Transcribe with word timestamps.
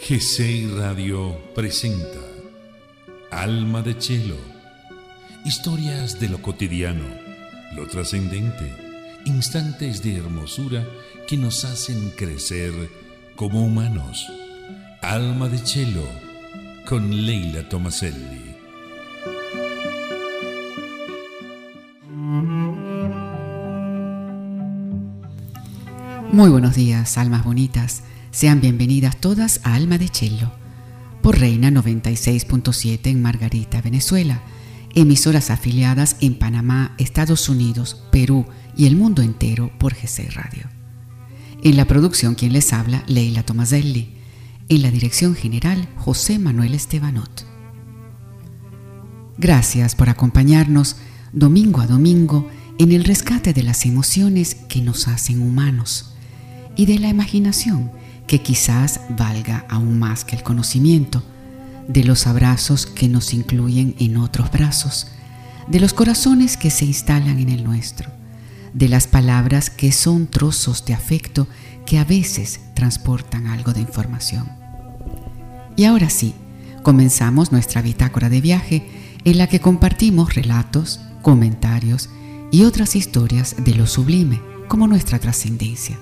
GCI 0.00 0.68
Radio 0.76 1.36
presenta 1.54 2.20
Alma 3.32 3.82
de 3.82 3.98
Chelo. 3.98 4.36
Historias 5.44 6.20
de 6.20 6.28
lo 6.28 6.40
cotidiano, 6.40 7.02
lo 7.74 7.88
trascendente, 7.88 8.72
instantes 9.24 10.04
de 10.04 10.16
hermosura 10.16 10.86
que 11.26 11.36
nos 11.36 11.64
hacen 11.64 12.10
crecer 12.10 12.72
como 13.34 13.64
humanos. 13.64 14.24
Alma 15.02 15.48
de 15.48 15.60
Chelo 15.64 16.06
con 16.86 17.26
Leila 17.26 17.68
Tomaselli. 17.68 18.54
Muy 26.30 26.50
buenos 26.50 26.76
días, 26.76 27.18
almas 27.18 27.44
bonitas. 27.44 28.04
Sean 28.36 28.60
bienvenidas 28.60 29.16
todas 29.16 29.60
a 29.64 29.72
Alma 29.72 29.96
de 29.96 30.10
Chelo, 30.10 30.52
por 31.22 31.38
Reina 31.38 31.70
96.7 31.70 33.06
en 33.06 33.22
Margarita, 33.22 33.80
Venezuela, 33.80 34.42
emisoras 34.94 35.48
afiliadas 35.48 36.16
en 36.20 36.38
Panamá, 36.38 36.94
Estados 36.98 37.48
Unidos, 37.48 38.04
Perú 38.12 38.44
y 38.76 38.84
el 38.84 38.94
mundo 38.94 39.22
entero 39.22 39.70
por 39.78 39.94
GC 39.94 40.34
Radio. 40.34 40.68
En 41.62 41.78
la 41.78 41.86
producción 41.86 42.34
quien 42.34 42.52
les 42.52 42.74
habla, 42.74 43.04
Leila 43.06 43.42
Tomaselli. 43.42 44.10
En 44.68 44.82
la 44.82 44.90
dirección 44.90 45.34
general, 45.34 45.88
José 45.96 46.38
Manuel 46.38 46.74
Estebanot. 46.74 47.46
Gracias 49.38 49.94
por 49.94 50.10
acompañarnos 50.10 50.96
domingo 51.32 51.80
a 51.80 51.86
domingo 51.86 52.46
en 52.78 52.92
el 52.92 53.04
rescate 53.04 53.54
de 53.54 53.62
las 53.62 53.86
emociones 53.86 54.54
que 54.68 54.82
nos 54.82 55.08
hacen 55.08 55.40
humanos 55.40 56.12
y 56.76 56.84
de 56.84 56.98
la 56.98 57.08
imaginación 57.08 57.95
que 58.26 58.42
quizás 58.42 59.00
valga 59.08 59.64
aún 59.68 59.98
más 59.98 60.24
que 60.24 60.36
el 60.36 60.42
conocimiento, 60.42 61.22
de 61.88 62.04
los 62.04 62.26
abrazos 62.26 62.86
que 62.86 63.08
nos 63.08 63.32
incluyen 63.32 63.94
en 63.98 64.16
otros 64.16 64.50
brazos, 64.50 65.08
de 65.68 65.80
los 65.80 65.92
corazones 65.92 66.56
que 66.56 66.70
se 66.70 66.84
instalan 66.84 67.38
en 67.38 67.48
el 67.48 67.64
nuestro, 67.64 68.10
de 68.72 68.88
las 68.88 69.06
palabras 69.06 69.70
que 69.70 69.92
son 69.92 70.26
trozos 70.26 70.84
de 70.84 70.94
afecto 70.94 71.46
que 71.86 71.98
a 71.98 72.04
veces 72.04 72.60
transportan 72.74 73.46
algo 73.46 73.72
de 73.72 73.80
información. 73.80 74.48
Y 75.76 75.84
ahora 75.84 76.10
sí, 76.10 76.34
comenzamos 76.82 77.52
nuestra 77.52 77.82
bitácora 77.82 78.28
de 78.28 78.40
viaje 78.40 78.88
en 79.24 79.38
la 79.38 79.46
que 79.46 79.60
compartimos 79.60 80.34
relatos, 80.34 81.00
comentarios 81.22 82.10
y 82.50 82.64
otras 82.64 82.96
historias 82.96 83.56
de 83.64 83.74
lo 83.74 83.86
sublime 83.86 84.40
como 84.68 84.86
nuestra 84.86 85.18
trascendencia 85.18 85.98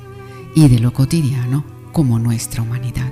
y 0.54 0.68
de 0.68 0.78
lo 0.78 0.92
cotidiano 0.92 1.73
como 1.94 2.18
nuestra 2.18 2.60
humanidad. 2.60 3.10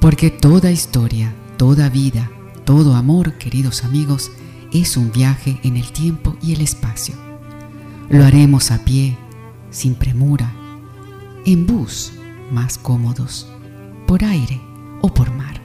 Porque 0.00 0.30
toda 0.30 0.72
historia, 0.72 1.32
toda 1.56 1.88
vida, 1.88 2.28
todo 2.64 2.96
amor, 2.96 3.34
queridos 3.34 3.84
amigos, 3.84 4.32
es 4.72 4.96
un 4.96 5.12
viaje 5.12 5.60
en 5.62 5.76
el 5.76 5.92
tiempo 5.92 6.36
y 6.42 6.54
el 6.54 6.62
espacio. 6.62 7.14
Lo 8.08 8.24
haremos 8.24 8.72
a 8.72 8.82
pie, 8.82 9.16
sin 9.70 9.94
premura, 9.94 10.52
en 11.44 11.66
bus, 11.66 12.12
más 12.50 12.78
cómodos, 12.78 13.46
por 14.06 14.24
aire 14.24 14.60
o 15.02 15.12
por 15.12 15.32
mar, 15.32 15.60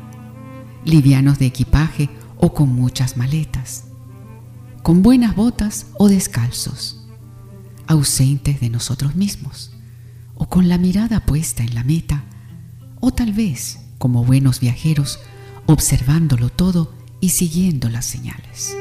livianos 0.83 1.39
de 1.39 1.45
equipaje 1.45 2.09
o 2.37 2.53
con 2.53 2.69
muchas 2.69 3.15
maletas, 3.15 3.85
con 4.83 5.01
buenas 5.01 5.35
botas 5.35 5.87
o 5.97 6.09
descalzos, 6.09 7.07
ausentes 7.87 8.59
de 8.59 8.69
nosotros 8.69 9.15
mismos, 9.15 9.71
o 10.35 10.47
con 10.47 10.67
la 10.67 10.77
mirada 10.77 11.21
puesta 11.21 11.63
en 11.63 11.73
la 11.73 11.83
meta 11.83 12.25
o 12.99 13.11
tal 13.11 13.33
vez, 13.33 13.79
como 13.97 14.23
buenos 14.23 14.59
viajeros, 14.59 15.19
observándolo 15.65 16.49
todo 16.49 16.93
y 17.21 17.29
siguiendo 17.29 17.89
las 17.89 18.05
señales. 18.05 18.75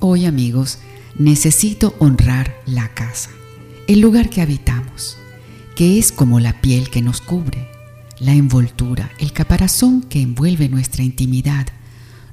Hoy 0.00 0.24
amigos, 0.24 0.78
necesito 1.18 1.94
honrar 1.98 2.56
la 2.66 2.88
casa, 2.94 3.30
el 3.86 4.00
lugar 4.00 4.30
que 4.30 4.40
habitamos, 4.40 5.16
que 5.76 5.98
es 5.98 6.12
como 6.12 6.40
la 6.40 6.60
piel 6.60 6.90
que 6.90 7.02
nos 7.02 7.20
cubre, 7.20 7.68
la 8.18 8.32
envoltura, 8.32 9.10
el 9.18 9.32
caparazón 9.32 10.02
que 10.02 10.22
envuelve 10.22 10.68
nuestra 10.68 11.02
intimidad, 11.02 11.66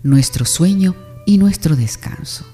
nuestro 0.03 0.45
sueño 0.45 0.95
y 1.25 1.37
nuestro 1.37 1.75
descanso. 1.75 2.45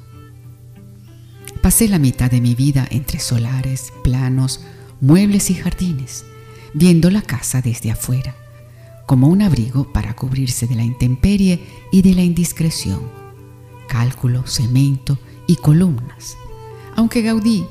Pasé 1.62 1.88
la 1.88 2.00
mitad 2.00 2.30
de 2.30 2.42
mi 2.42 2.56
vida 2.56 2.88
entre 2.90 3.20
solares, 3.20 3.94
planos, 4.04 4.62
muebles 5.00 5.50
y 5.50 5.56
jardines, 5.56 6.26
viendo 6.74 7.10
la 7.10 7.22
casa 7.22 7.62
desde 7.62 7.92
afuera, 7.92 8.36
como 9.06 9.28
un 9.28 9.42
abrigo 9.42 9.92
para 9.92 10.16
cubrirse 10.16 10.68
de 10.68 10.76
la 10.76 10.84
intemperie 10.84 11.62
y 11.92 12.02
de 12.02 12.14
la 12.14 12.24
indiscreción, 12.24 13.02
cálculo, 13.88 14.48
cemento 14.48 15.20
y 15.48 15.58
columnas. 15.58 16.38
Aunque 16.96 17.22
Gaudí 17.22 17.66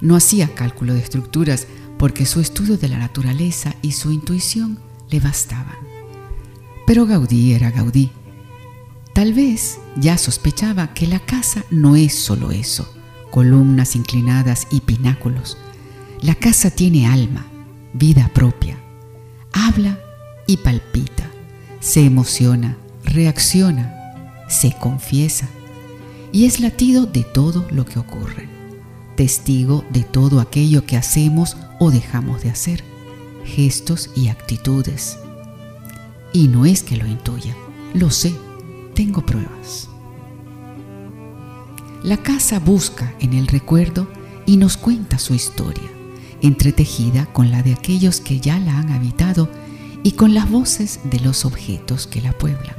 no 0.00 0.16
hacía 0.16 0.54
cálculo 0.54 0.94
de 0.94 1.00
estructuras 1.00 1.66
porque 1.98 2.24
su 2.24 2.40
estudio 2.40 2.78
de 2.78 2.88
la 2.88 2.98
naturaleza 2.98 3.74
y 3.82 3.92
su 3.92 4.10
intuición 4.10 4.78
le 5.10 5.20
bastaban. 5.20 5.76
Pero 6.86 7.06
Gaudí 7.06 7.52
era 7.52 7.70
Gaudí. 7.70 8.10
Tal 9.12 9.34
vez 9.34 9.78
ya 9.96 10.16
sospechaba 10.16 10.94
que 10.94 11.06
la 11.06 11.20
casa 11.20 11.64
no 11.70 11.96
es 11.96 12.14
solo 12.14 12.52
eso, 12.52 12.90
columnas 13.30 13.96
inclinadas 13.96 14.66
y 14.70 14.80
pináculos. 14.80 15.58
La 16.22 16.34
casa 16.34 16.70
tiene 16.70 17.06
alma, 17.06 17.49
vida 17.92 18.30
propia. 18.32 18.78
Habla 19.52 19.98
y 20.46 20.58
palpita, 20.58 21.30
se 21.80 22.04
emociona, 22.04 22.76
reacciona, 23.04 24.46
se 24.48 24.72
confiesa 24.72 25.48
y 26.32 26.46
es 26.46 26.60
latido 26.60 27.06
de 27.06 27.24
todo 27.24 27.66
lo 27.70 27.84
que 27.84 27.98
ocurre, 27.98 28.48
testigo 29.16 29.84
de 29.90 30.02
todo 30.02 30.40
aquello 30.40 30.84
que 30.84 30.96
hacemos 30.96 31.56
o 31.78 31.90
dejamos 31.90 32.42
de 32.42 32.50
hacer, 32.50 32.84
gestos 33.44 34.10
y 34.14 34.28
actitudes. 34.28 35.18
Y 36.32 36.48
no 36.48 36.66
es 36.66 36.82
que 36.82 36.96
lo 36.96 37.06
intuya, 37.06 37.56
lo 37.94 38.10
sé, 38.10 38.32
tengo 38.94 39.24
pruebas. 39.26 39.88
La 42.04 42.16
casa 42.16 42.60
busca 42.60 43.14
en 43.20 43.34
el 43.34 43.46
recuerdo 43.46 44.08
y 44.46 44.56
nos 44.56 44.76
cuenta 44.76 45.18
su 45.18 45.34
historia 45.34 45.99
entretejida 46.42 47.26
con 47.26 47.50
la 47.50 47.62
de 47.62 47.74
aquellos 47.74 48.20
que 48.20 48.40
ya 48.40 48.58
la 48.58 48.78
han 48.78 48.90
habitado 48.90 49.48
y 50.02 50.12
con 50.12 50.34
las 50.34 50.50
voces 50.50 51.00
de 51.04 51.20
los 51.20 51.44
objetos 51.44 52.06
que 52.06 52.20
la 52.20 52.32
pueblan. 52.32 52.76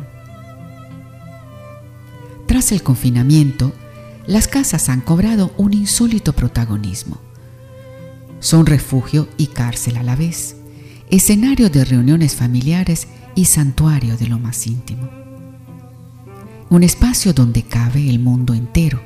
Tras 2.48 2.72
el 2.72 2.84
confinamiento, 2.84 3.74
las 4.28 4.48
casas 4.48 4.90
han 4.90 5.02
cobrado 5.02 5.54
un 5.58 5.74
insólito 5.74 6.34
protagonismo. 6.34 7.20
Son 8.40 8.66
refugio 8.66 9.30
y 9.38 9.48
cárcel 9.48 9.98
a 9.98 10.04
la 10.04 10.16
vez, 10.16 10.56
escenario 11.10 11.70
de 11.70 11.86
reuniones 11.86 12.36
familiares 12.36 13.08
y 13.36 13.46
santuario 13.46 14.18
de 14.18 14.28
lo 14.28 14.40
más 14.40 14.68
íntimo. 14.68 15.10
Un 16.70 16.84
espacio 16.84 17.34
donde 17.34 17.64
cabe 17.64 18.10
el 18.10 18.20
mundo 18.20 18.54
entero. 18.54 19.02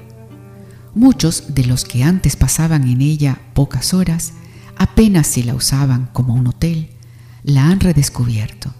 Muchos 0.93 1.55
de 1.55 1.65
los 1.65 1.83
que 1.83 2.03
antes 2.03 2.35
pasaban 2.35 2.87
en 2.87 3.01
ella 3.01 3.39
pocas 3.53 3.93
horas 3.93 4.33
apenas 4.77 5.27
si 5.27 5.43
la 5.43 5.55
usaban 5.55 6.09
como 6.13 6.33
un 6.33 6.47
hotel, 6.47 6.89
la 7.43 7.67
han 7.67 7.79
redescubierto. 7.79 8.73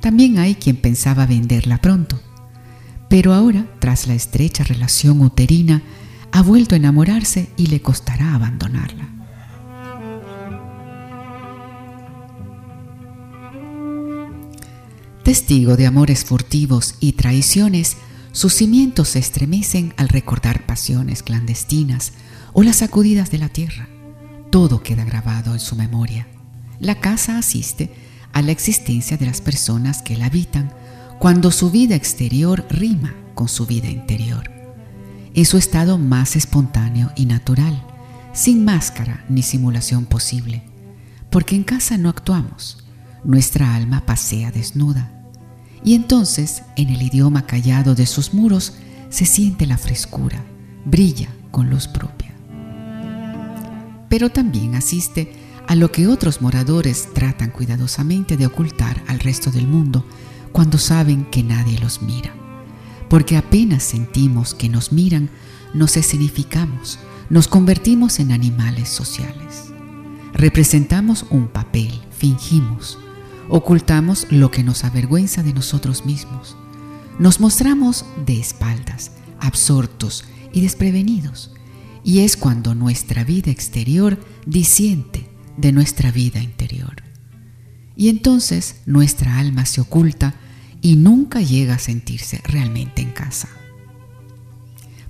También 0.00 0.38
hay 0.38 0.56
quien 0.56 0.76
pensaba 0.76 1.26
venderla 1.26 1.78
pronto, 1.78 2.20
pero 3.08 3.34
ahora, 3.34 3.66
tras 3.78 4.06
la 4.06 4.14
estrecha 4.14 4.64
relación 4.64 5.20
uterina, 5.20 5.82
ha 6.32 6.42
vuelto 6.42 6.74
a 6.74 6.78
enamorarse 6.78 7.50
y 7.56 7.66
le 7.66 7.82
costará 7.82 8.34
abandonarla. 8.34 9.08
Testigo 15.22 15.76
de 15.76 15.86
amores 15.86 16.24
furtivos 16.24 16.96
y 16.98 17.12
traiciones, 17.12 17.96
sus 18.32 18.54
cimientos 18.54 19.10
se 19.10 19.18
estremecen 19.20 19.94
al 19.96 20.08
recordar 20.08 20.66
pasiones 20.66 21.22
clandestinas 21.22 22.14
o 22.54 22.62
las 22.62 22.76
sacudidas 22.76 23.30
de 23.30 23.38
la 23.38 23.48
tierra 23.48 23.91
todo 24.52 24.82
queda 24.82 25.06
grabado 25.06 25.54
en 25.54 25.60
su 25.60 25.76
memoria. 25.76 26.28
La 26.78 27.00
casa 27.00 27.38
asiste 27.38 27.90
a 28.34 28.42
la 28.42 28.52
existencia 28.52 29.16
de 29.16 29.24
las 29.24 29.40
personas 29.40 30.02
que 30.02 30.14
la 30.14 30.26
habitan 30.26 30.70
cuando 31.18 31.50
su 31.50 31.70
vida 31.70 31.94
exterior 31.94 32.66
rima 32.68 33.14
con 33.34 33.48
su 33.48 33.64
vida 33.64 33.88
interior, 33.88 34.50
en 35.32 35.46
su 35.46 35.56
estado 35.56 35.96
más 35.96 36.36
espontáneo 36.36 37.10
y 37.16 37.24
natural, 37.24 37.82
sin 38.34 38.62
máscara 38.62 39.24
ni 39.30 39.42
simulación 39.42 40.04
posible, 40.04 40.62
porque 41.30 41.56
en 41.56 41.64
casa 41.64 41.96
no 41.96 42.10
actuamos, 42.10 42.84
nuestra 43.24 43.74
alma 43.74 44.04
pasea 44.04 44.52
desnuda, 44.52 45.30
y 45.82 45.94
entonces 45.94 46.62
en 46.76 46.90
el 46.90 47.00
idioma 47.00 47.46
callado 47.46 47.94
de 47.94 48.04
sus 48.04 48.34
muros 48.34 48.74
se 49.08 49.24
siente 49.24 49.64
la 49.64 49.78
frescura, 49.78 50.44
brilla 50.84 51.30
con 51.50 51.70
luz 51.70 51.88
propia 51.88 52.31
pero 54.12 54.28
también 54.28 54.74
asiste 54.74 55.32
a 55.66 55.74
lo 55.74 55.90
que 55.90 56.06
otros 56.06 56.42
moradores 56.42 57.08
tratan 57.14 57.50
cuidadosamente 57.50 58.36
de 58.36 58.44
ocultar 58.44 59.02
al 59.08 59.20
resto 59.20 59.50
del 59.50 59.66
mundo 59.66 60.04
cuando 60.52 60.76
saben 60.76 61.24
que 61.24 61.42
nadie 61.42 61.78
los 61.78 62.02
mira. 62.02 62.34
Porque 63.08 63.38
apenas 63.38 63.82
sentimos 63.82 64.52
que 64.52 64.68
nos 64.68 64.92
miran, 64.92 65.30
nos 65.72 65.96
escenificamos, 65.96 66.98
nos 67.30 67.48
convertimos 67.48 68.20
en 68.20 68.32
animales 68.32 68.90
sociales. 68.90 69.72
Representamos 70.34 71.24
un 71.30 71.48
papel, 71.48 71.98
fingimos, 72.10 72.98
ocultamos 73.48 74.26
lo 74.28 74.50
que 74.50 74.62
nos 74.62 74.84
avergüenza 74.84 75.42
de 75.42 75.54
nosotros 75.54 76.04
mismos. 76.04 76.54
Nos 77.18 77.40
mostramos 77.40 78.04
de 78.26 78.38
espaldas, 78.38 79.12
absortos 79.40 80.26
y 80.52 80.60
desprevenidos. 80.60 81.51
Y 82.04 82.20
es 82.20 82.36
cuando 82.36 82.74
nuestra 82.74 83.24
vida 83.24 83.50
exterior 83.50 84.18
disiente 84.46 85.28
de 85.56 85.72
nuestra 85.72 86.10
vida 86.10 86.42
interior. 86.42 87.02
Y 87.96 88.08
entonces 88.08 88.76
nuestra 88.86 89.38
alma 89.38 89.66
se 89.66 89.80
oculta 89.80 90.34
y 90.80 90.96
nunca 90.96 91.40
llega 91.40 91.74
a 91.74 91.78
sentirse 91.78 92.40
realmente 92.44 93.02
en 93.02 93.12
casa. 93.12 93.48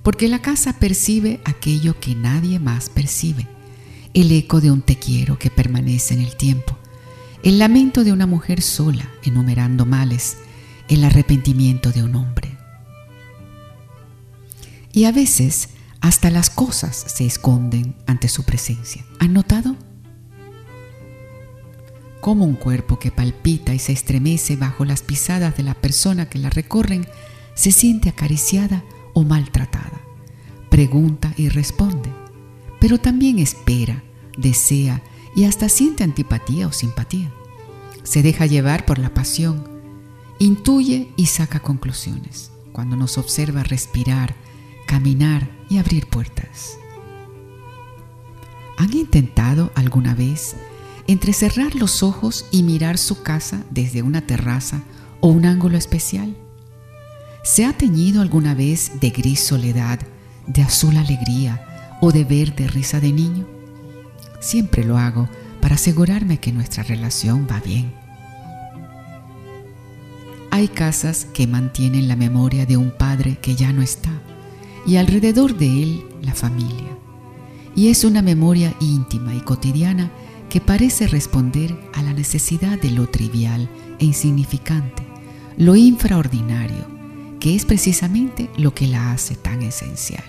Porque 0.03 0.27
la 0.27 0.39
casa 0.39 0.73
percibe 0.79 1.41
aquello 1.45 1.99
que 1.99 2.13
nadie 2.13 2.59
más 2.59 2.89
percibe, 2.89 3.47
el 4.13 4.31
eco 4.31 4.61
de 4.61 4.69
un 4.69 4.81
te 4.81 4.97
quiero 4.97 5.39
que 5.39 5.49
permanece 5.49 6.13
en 6.13 6.21
el 6.21 6.35
tiempo, 6.35 6.77
el 7.41 7.57
lamento 7.57 8.03
de 8.03 8.11
una 8.11 8.27
mujer 8.27 8.61
sola 8.61 9.09
enumerando 9.23 9.85
males, 9.85 10.37
el 10.89 11.03
arrepentimiento 11.03 11.91
de 11.91 12.03
un 12.03 12.15
hombre. 12.15 12.57
Y 14.91 15.05
a 15.05 15.11
veces 15.11 15.69
hasta 16.03 16.29
las 16.29 16.49
cosas 16.49 17.05
se 17.07 17.25
esconden 17.25 17.95
ante 18.07 18.27
su 18.27 18.43
presencia. 18.43 19.05
¿Han 19.19 19.31
notado? 19.31 19.77
Como 22.19 22.43
un 22.43 22.55
cuerpo 22.55 22.99
que 22.99 23.09
palpita 23.09 23.73
y 23.73 23.79
se 23.79 23.93
estremece 23.93 24.57
bajo 24.57 24.83
las 24.83 25.01
pisadas 25.01 25.55
de 25.55 25.63
la 25.63 25.75
persona 25.75 26.27
que 26.27 26.39
la 26.39 26.49
recorren 26.49 27.07
se 27.55 27.71
siente 27.71 28.09
acariciada 28.09 28.83
o 29.13 29.23
maltratada. 29.23 30.01
Pregunta 30.69 31.33
y 31.37 31.47
responde, 31.47 32.11
pero 32.81 32.97
también 32.97 33.39
espera, 33.39 34.03
desea 34.37 35.01
y 35.37 35.45
hasta 35.45 35.69
siente 35.69 36.03
antipatía 36.03 36.67
o 36.67 36.73
simpatía. 36.73 37.31
Se 38.03 38.21
deja 38.21 38.45
llevar 38.45 38.85
por 38.85 38.99
la 38.99 39.13
pasión, 39.13 39.69
intuye 40.37 41.13
y 41.15 41.27
saca 41.27 41.61
conclusiones 41.61 42.51
cuando 42.73 42.97
nos 42.97 43.17
observa 43.17 43.63
respirar, 43.63 44.35
caminar 44.85 45.49
y 45.69 45.77
abrir 45.77 46.07
puertas. 46.07 46.77
¿Han 48.77 48.93
intentado 48.93 49.71
alguna 49.75 50.15
vez 50.15 50.55
entrecerrar 51.07 51.75
los 51.75 52.03
ojos 52.03 52.45
y 52.51 52.63
mirar 52.63 52.97
su 52.97 53.23
casa 53.23 53.63
desde 53.69 54.01
una 54.01 54.21
terraza 54.21 54.81
o 55.19 55.29
un 55.29 55.45
ángulo 55.45 55.77
especial? 55.77 56.35
¿Se 57.43 57.65
ha 57.65 57.73
teñido 57.73 58.21
alguna 58.21 58.55
vez 58.55 58.99
de 58.99 59.09
gris 59.09 59.41
soledad, 59.41 59.99
de 60.47 60.61
azul 60.61 60.97
alegría 60.97 61.97
o 62.01 62.11
de 62.11 62.23
verde 62.23 62.67
risa 62.67 62.99
de 62.99 63.11
niño? 63.11 63.47
Siempre 64.39 64.83
lo 64.83 64.97
hago 64.97 65.29
para 65.61 65.75
asegurarme 65.75 66.39
que 66.39 66.51
nuestra 66.51 66.83
relación 66.83 67.47
va 67.49 67.59
bien. 67.59 67.93
Hay 70.51 70.67
casas 70.67 71.25
que 71.33 71.47
mantienen 71.47 72.07
la 72.07 72.15
memoria 72.15 72.65
de 72.65 72.77
un 72.77 72.91
padre 72.91 73.37
que 73.41 73.55
ya 73.55 73.73
no 73.73 73.81
está 73.81 74.11
y 74.85 74.97
alrededor 74.97 75.57
de 75.57 75.83
él 75.83 76.05
la 76.21 76.33
familia. 76.33 76.97
Y 77.75 77.87
es 77.87 78.03
una 78.03 78.21
memoria 78.21 78.73
íntima 78.79 79.33
y 79.33 79.41
cotidiana 79.41 80.11
que 80.49 80.61
parece 80.61 81.07
responder 81.07 81.75
a 81.93 82.03
la 82.03 82.13
necesidad 82.13 82.79
de 82.79 82.91
lo 82.91 83.07
trivial 83.07 83.67
e 83.99 84.05
insignificante, 84.05 85.03
lo 85.57 85.75
infraordinario, 85.75 86.85
que 87.39 87.55
es 87.55 87.65
precisamente 87.65 88.49
lo 88.57 88.73
que 88.73 88.87
la 88.87 89.11
hace 89.11 89.35
tan 89.35 89.63
esencial. 89.63 90.23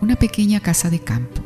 Una 0.00 0.16
pequeña 0.16 0.60
casa 0.60 0.90
de 0.90 1.00
campo, 1.00 1.42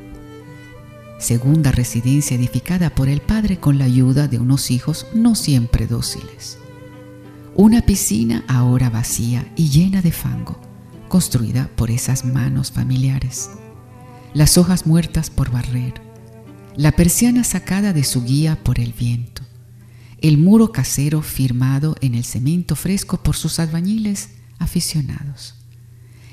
segunda 1.18 1.72
residencia 1.72 2.36
edificada 2.36 2.90
por 2.90 3.08
el 3.08 3.20
padre 3.20 3.58
con 3.58 3.78
la 3.78 3.86
ayuda 3.86 4.28
de 4.28 4.38
unos 4.38 4.70
hijos 4.70 5.06
no 5.14 5.34
siempre 5.34 5.86
dóciles. 5.86 6.58
Una 7.56 7.82
piscina 7.82 8.44
ahora 8.48 8.90
vacía 8.90 9.50
y 9.56 9.70
llena 9.70 10.02
de 10.02 10.12
fango 10.12 10.73
construida 11.14 11.70
por 11.76 11.92
esas 11.92 12.24
manos 12.24 12.72
familiares, 12.72 13.48
las 14.32 14.58
hojas 14.58 14.84
muertas 14.84 15.30
por 15.30 15.48
barrer, 15.48 15.94
la 16.74 16.90
persiana 16.90 17.44
sacada 17.44 17.92
de 17.92 18.02
su 18.02 18.24
guía 18.24 18.58
por 18.64 18.80
el 18.80 18.92
viento, 18.92 19.42
el 20.20 20.38
muro 20.38 20.72
casero 20.72 21.22
firmado 21.22 21.94
en 22.00 22.16
el 22.16 22.24
cemento 22.24 22.74
fresco 22.74 23.22
por 23.22 23.36
sus 23.36 23.60
albañiles 23.60 24.30
aficionados, 24.58 25.54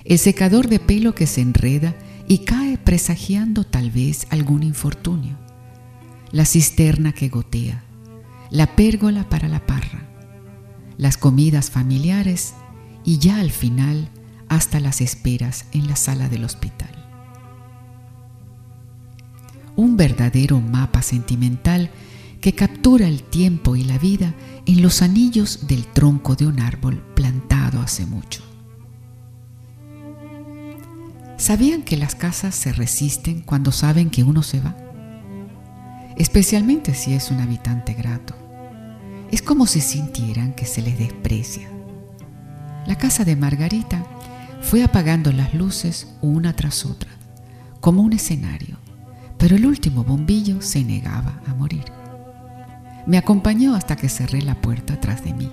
el 0.04 0.18
secador 0.18 0.68
de 0.68 0.80
pelo 0.80 1.14
que 1.14 1.28
se 1.28 1.42
enreda 1.42 1.96
y 2.28 2.40
cae 2.40 2.80
presagiando 2.80 3.64
tal 3.64 3.92
vez 3.92 4.26
algún 4.32 4.64
infortunio, 4.64 5.38
la 6.32 6.46
cisterna 6.46 7.12
que 7.12 7.30
gotea, 7.30 7.84
la 8.50 8.76
pérgola 8.76 9.30
para 9.30 9.48
la 9.48 9.64
parra, 9.64 10.10
las 10.98 11.18
comidas 11.18 11.70
familiares 11.70 12.56
y 13.06 13.20
ya 13.20 13.42
al 13.42 13.52
final 13.52 14.10
hasta 14.52 14.82
las 14.82 15.00
esperas 15.00 15.64
en 15.72 15.88
la 15.88 15.96
sala 15.96 16.28
del 16.28 16.44
hospital. 16.44 16.90
Un 19.78 19.96
verdadero 19.96 20.60
mapa 20.60 21.02
sentimental 21.02 21.90
que 22.42 22.54
captura 22.54 23.08
el 23.08 23.24
tiempo 23.24 23.78
y 23.78 23.86
la 23.86 23.98
vida 23.98 24.36
en 24.66 24.82
los 24.82 25.02
anillos 25.02 25.68
del 25.68 25.88
tronco 25.88 26.36
de 26.36 26.48
un 26.48 26.60
árbol 26.60 27.02
plantado 27.16 27.80
hace 27.80 28.06
mucho. 28.06 28.44
¿Sabían 31.38 31.82
que 31.84 31.96
las 31.96 32.16
casas 32.16 32.54
se 32.54 32.74
resisten 32.74 33.40
cuando 33.40 33.72
saben 33.72 34.10
que 34.10 34.24
uno 34.24 34.44
se 34.44 34.60
va? 34.60 34.76
Especialmente 36.18 36.94
si 36.94 37.14
es 37.14 37.32
un 37.32 37.40
habitante 37.40 37.94
grato. 37.94 38.36
Es 39.32 39.42
como 39.42 39.66
si 39.66 39.80
sintieran 39.80 40.52
que 40.52 40.66
se 40.66 40.82
les 40.82 41.00
desprecia. 41.00 41.70
La 42.86 42.98
casa 42.98 43.24
de 43.24 43.38
Margarita 43.38 44.06
fue 44.62 44.84
apagando 44.84 45.32
las 45.32 45.54
luces 45.54 46.08
una 46.22 46.54
tras 46.56 46.86
otra, 46.86 47.12
como 47.80 48.02
un 48.02 48.14
escenario, 48.14 48.78
pero 49.38 49.56
el 49.56 49.66
último 49.66 50.04
bombillo 50.04 50.62
se 50.62 50.84
negaba 50.84 51.42
a 51.48 51.54
morir. 51.54 51.86
Me 53.08 53.18
acompañó 53.18 53.76
hasta 53.76 53.96
que 53.96 54.08
cerré 54.08 54.42
la 54.42 54.62
puerta 54.62 55.00
tras 55.00 55.24
de 55.24 55.34
mí 55.34 55.52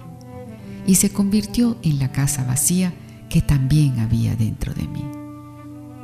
y 0.86 0.96
se 0.96 1.10
convirtió 1.10 1.78
en 1.82 1.98
la 1.98 2.12
casa 2.12 2.44
vacía 2.44 2.92
que 3.30 3.42
también 3.42 3.98
había 3.98 4.36
dentro 4.36 4.74
de 4.74 4.86
mí. 4.86 5.04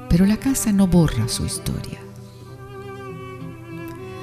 Pero 0.08 0.26
la 0.26 0.38
casa 0.38 0.72
no 0.72 0.86
borra 0.86 1.28
su 1.28 1.44
historia. 1.44 1.98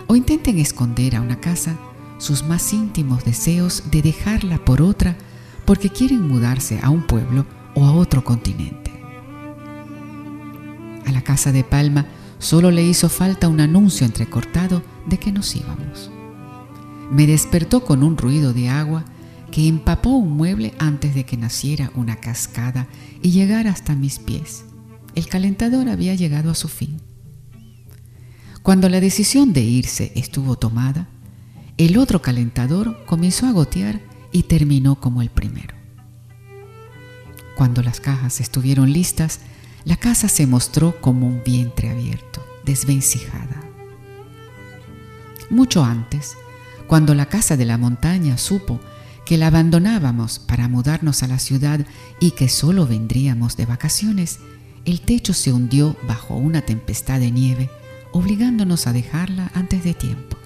O 0.08 0.16
intenten 0.16 0.58
esconder 0.58 1.16
a 1.16 1.22
una 1.22 1.40
casa 1.40 1.78
sus 2.18 2.44
más 2.44 2.74
íntimos 2.74 3.24
deseos 3.24 3.84
de 3.92 4.02
dejarla 4.02 4.64
por 4.66 4.82
otra 4.82 5.16
porque 5.66 5.90
quieren 5.90 6.28
mudarse 6.28 6.80
a 6.82 6.90
un 6.90 7.04
pueblo 7.04 7.46
o 7.76 7.86
a 7.86 7.92
otro 7.92 8.24
continente. 8.24 8.92
A 11.06 11.12
la 11.12 11.24
casa 11.24 11.52
de 11.52 11.64
Palma 11.64 12.06
solo 12.40 12.72
le 12.72 12.84
hizo 12.84 13.10
falta 13.10 13.48
un 13.48 13.60
anuncio 13.60 14.06
entrecortado 14.06 14.82
de 15.06 15.18
que 15.18 15.32
nos 15.32 15.56
íbamos. 15.56 16.12
Me 17.12 17.28
despertó 17.28 17.84
con 17.84 18.04
un 18.04 18.18
ruido 18.18 18.54
de 18.54 18.70
agua 18.70 19.06
que 19.52 19.68
empapó 19.68 20.12
un 20.12 20.32
mueble 20.32 20.74
antes 20.80 21.14
de 21.14 21.26
que 21.26 21.38
naciera 21.38 21.92
una 21.96 22.16
cascada 22.16 22.88
y 23.22 23.32
llegara 23.32 23.72
hasta 23.72 23.96
mis 23.96 24.18
pies. 24.20 24.64
El 25.14 25.28
calentador 25.28 25.90
había 25.90 26.16
llegado 26.16 26.50
a 26.50 26.56
su 26.56 26.70
fin. 26.70 27.02
Cuando 28.64 28.88
la 28.90 29.02
decisión 29.02 29.54
de 29.54 29.62
irse 29.62 30.14
estuvo 30.16 30.56
tomada, 30.56 31.10
el 31.78 31.98
otro 31.98 32.22
calentador 32.22 33.06
comenzó 33.06 33.48
a 33.48 33.52
gotear 33.52 34.02
y 34.32 34.44
terminó 34.44 35.00
como 35.00 35.22
el 35.22 35.30
primero. 35.30 35.81
Cuando 37.56 37.82
las 37.84 38.00
cajas 38.00 38.40
estuvieron 38.40 38.92
listas, 38.92 39.40
la 39.84 39.98
casa 39.98 40.28
se 40.28 40.48
mostró 40.48 41.00
como 41.02 41.28
un 41.28 41.44
vientre 41.44 41.90
abierto, 41.90 42.46
desvencijada. 42.66 43.62
Mucho 45.50 45.84
antes, 45.84 46.36
cuando 46.88 47.14
la 47.14 47.28
casa 47.28 47.58
de 47.58 47.66
la 47.66 47.78
montaña 47.78 48.38
supo 48.38 48.80
que 49.26 49.38
la 49.38 49.48
abandonábamos 49.48 50.40
para 50.40 50.68
mudarnos 50.68 51.24
a 51.24 51.28
la 51.28 51.40
ciudad 51.40 51.86
y 52.20 52.32
que 52.32 52.50
solo 52.50 52.88
vendríamos 52.88 53.58
de 53.58 53.66
vacaciones, 53.66 54.40
el 54.86 55.02
techo 55.02 55.34
se 55.34 55.52
hundió 55.52 55.96
bajo 56.08 56.36
una 56.36 56.62
tempestad 56.62 57.20
de 57.20 57.32
nieve, 57.32 57.70
obligándonos 58.12 58.88
a 58.88 58.94
dejarla 58.94 59.52
antes 59.54 59.84
de 59.84 59.94
tiempo. 59.94 60.38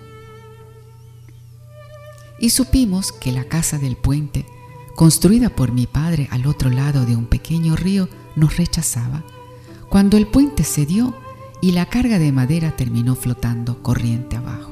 Y 2.40 2.50
supimos 2.50 3.12
que 3.12 3.32
la 3.32 3.46
casa 3.46 3.78
del 3.78 3.96
puente 3.96 4.46
construida 4.96 5.50
por 5.50 5.74
mi 5.74 5.88
padre 5.88 6.28
al 6.32 6.48
otro 6.48 6.70
lado 6.70 7.06
de 7.06 7.16
un 7.16 7.26
pequeño 7.26 7.76
río, 7.76 8.08
nos 8.36 8.58
rechazaba, 8.58 9.24
cuando 9.90 10.18
el 10.18 10.26
puente 10.26 10.64
cedió 10.64 11.14
y 11.62 11.72
la 11.72 11.86
carga 11.88 12.18
de 12.18 12.32
madera 12.32 12.76
terminó 12.76 13.16
flotando 13.16 13.84
corriente 13.84 14.38
abajo. 14.38 14.72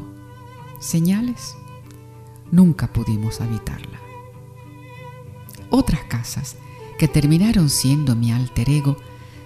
señales, 0.79 1.55
nunca 2.51 2.91
pudimos 2.91 3.39
habitarla. 3.39 3.99
Otras 5.69 6.01
casas 6.03 6.57
que 6.99 7.07
terminaron 7.07 7.69
siendo 7.69 8.15
mi 8.15 8.31
alter 8.31 8.69
ego 8.69 8.97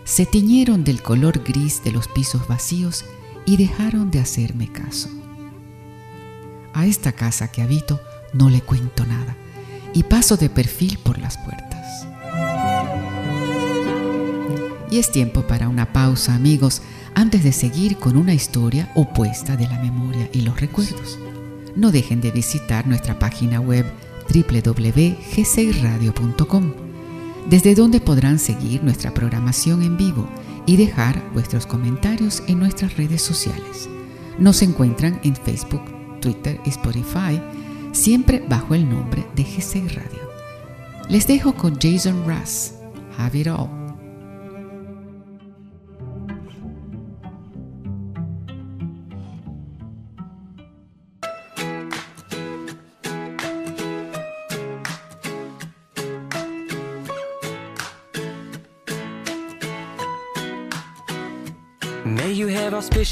se 0.04 0.26
tiñeron 0.26 0.84
del 0.84 1.02
color 1.02 1.44
gris 1.44 1.84
de 1.84 1.92
los 1.92 2.08
pisos 2.08 2.48
vacíos 2.48 3.06
y 3.46 3.58
dejaron 3.58 4.10
de 4.10 4.20
hacerme 4.20 4.72
caso. 4.72 5.10
A 6.74 6.86
esta 6.86 7.12
casa 7.12 7.52
que 7.52 7.62
habito 7.62 8.00
no 8.34 8.50
le 8.50 8.62
cuento 8.62 9.06
nada 9.06 9.38
y 9.98 10.04
paso 10.04 10.38
de 10.38 10.48
perfil 10.48 11.00
por 11.00 11.18
las 11.18 11.40
puertas. 11.40 12.06
Y 14.92 15.00
es 15.00 15.12
tiempo 15.12 15.42
para 15.42 15.70
una 15.70 15.92
pausa, 15.92 16.36
amigos, 16.36 16.84
antes 17.16 17.44
de 17.44 17.52
seguir 17.52 17.98
con 17.98 18.16
una 18.16 18.36
historia 18.36 18.92
opuesta 18.94 19.58
de 19.58 19.68
la 19.68 19.80
memoria 19.80 20.30
y 20.32 20.42
los 20.42 20.62
recuerdos. 20.62 21.18
No 21.76 21.92
dejen 21.92 22.22
de 22.22 22.30
visitar 22.30 22.86
nuestra 22.86 23.18
página 23.18 23.60
web 23.60 23.92
www.g6radio.com 24.32 26.74
desde 27.50 27.74
donde 27.74 28.00
podrán 28.00 28.38
seguir 28.38 28.84
nuestra 28.84 29.16
programación 29.16 29.82
en 29.82 29.98
vivo 29.98 30.30
y 30.68 30.78
dejar 30.78 31.28
vuestros 31.34 31.66
comentarios 31.66 32.44
en 32.46 32.60
nuestras 32.60 32.98
redes 32.98 33.24
sociales. 33.24 33.90
Nos 34.38 34.62
encuentran 34.62 35.20
en 35.24 35.36
Facebook, 35.36 35.82
Twitter 36.22 36.62
Spotify, 36.66 37.42
siempre 37.98 38.44
bajo 38.48 38.76
el 38.76 38.88
nombre 38.88 39.26
de 39.36 39.44
GC 39.44 39.96
Radio. 39.96 40.30
Les 41.10 41.28
dejo 41.28 41.54
con 41.54 41.78
Jason 41.80 42.24
Russ, 42.26 42.74
Have 43.18 43.40
It 43.40 43.48
All. 43.48 43.77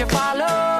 You 0.00 0.06
follow. 0.06 0.79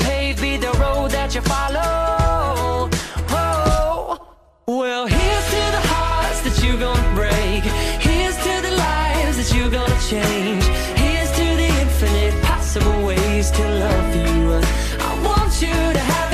road 0.81 1.11
that 1.11 1.29
you 1.35 1.41
follow. 1.41 2.89
Oh, 3.29 4.17
well, 4.67 5.05
here's 5.15 5.47
to 5.55 5.63
the 5.77 5.83
hearts 5.93 6.39
that 6.45 6.55
you're 6.63 6.81
gonna 6.87 7.15
break. 7.21 7.63
Here's 8.07 8.37
to 8.47 8.53
the 8.67 8.73
lives 8.87 9.35
that 9.39 9.49
you're 9.55 9.73
gonna 9.79 10.01
change. 10.13 10.63
Here's 11.03 11.31
to 11.39 11.45
the 11.61 11.69
infinite 11.83 12.35
possible 12.49 12.99
ways 13.09 13.51
to 13.57 13.63
love 13.85 14.09
you. 14.23 14.39
I 15.09 15.11
want 15.27 15.53
you 15.61 15.77
to 15.97 16.03
have 16.13 16.30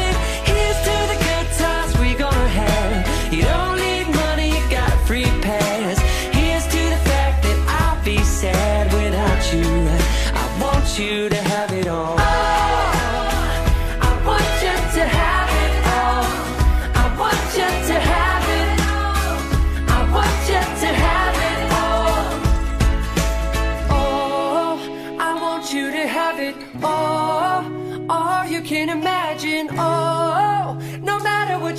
Oh, 29.79 30.57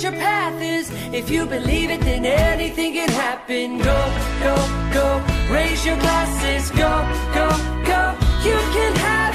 your 0.01 0.11
path 0.13 0.59
is. 0.61 0.89
If 1.13 1.29
you 1.29 1.45
believe 1.45 1.89
it, 1.91 2.01
then 2.01 2.25
anything 2.25 2.93
can 2.93 3.09
happen. 3.09 3.77
Go, 3.77 3.99
go, 4.41 4.55
go, 4.93 5.53
raise 5.53 5.85
your 5.85 5.97
glasses. 5.97 6.71
Go, 6.71 6.91
go, 7.33 7.47
go, 7.85 8.01
you 8.43 8.57
can 8.73 8.95
have 8.95 9.28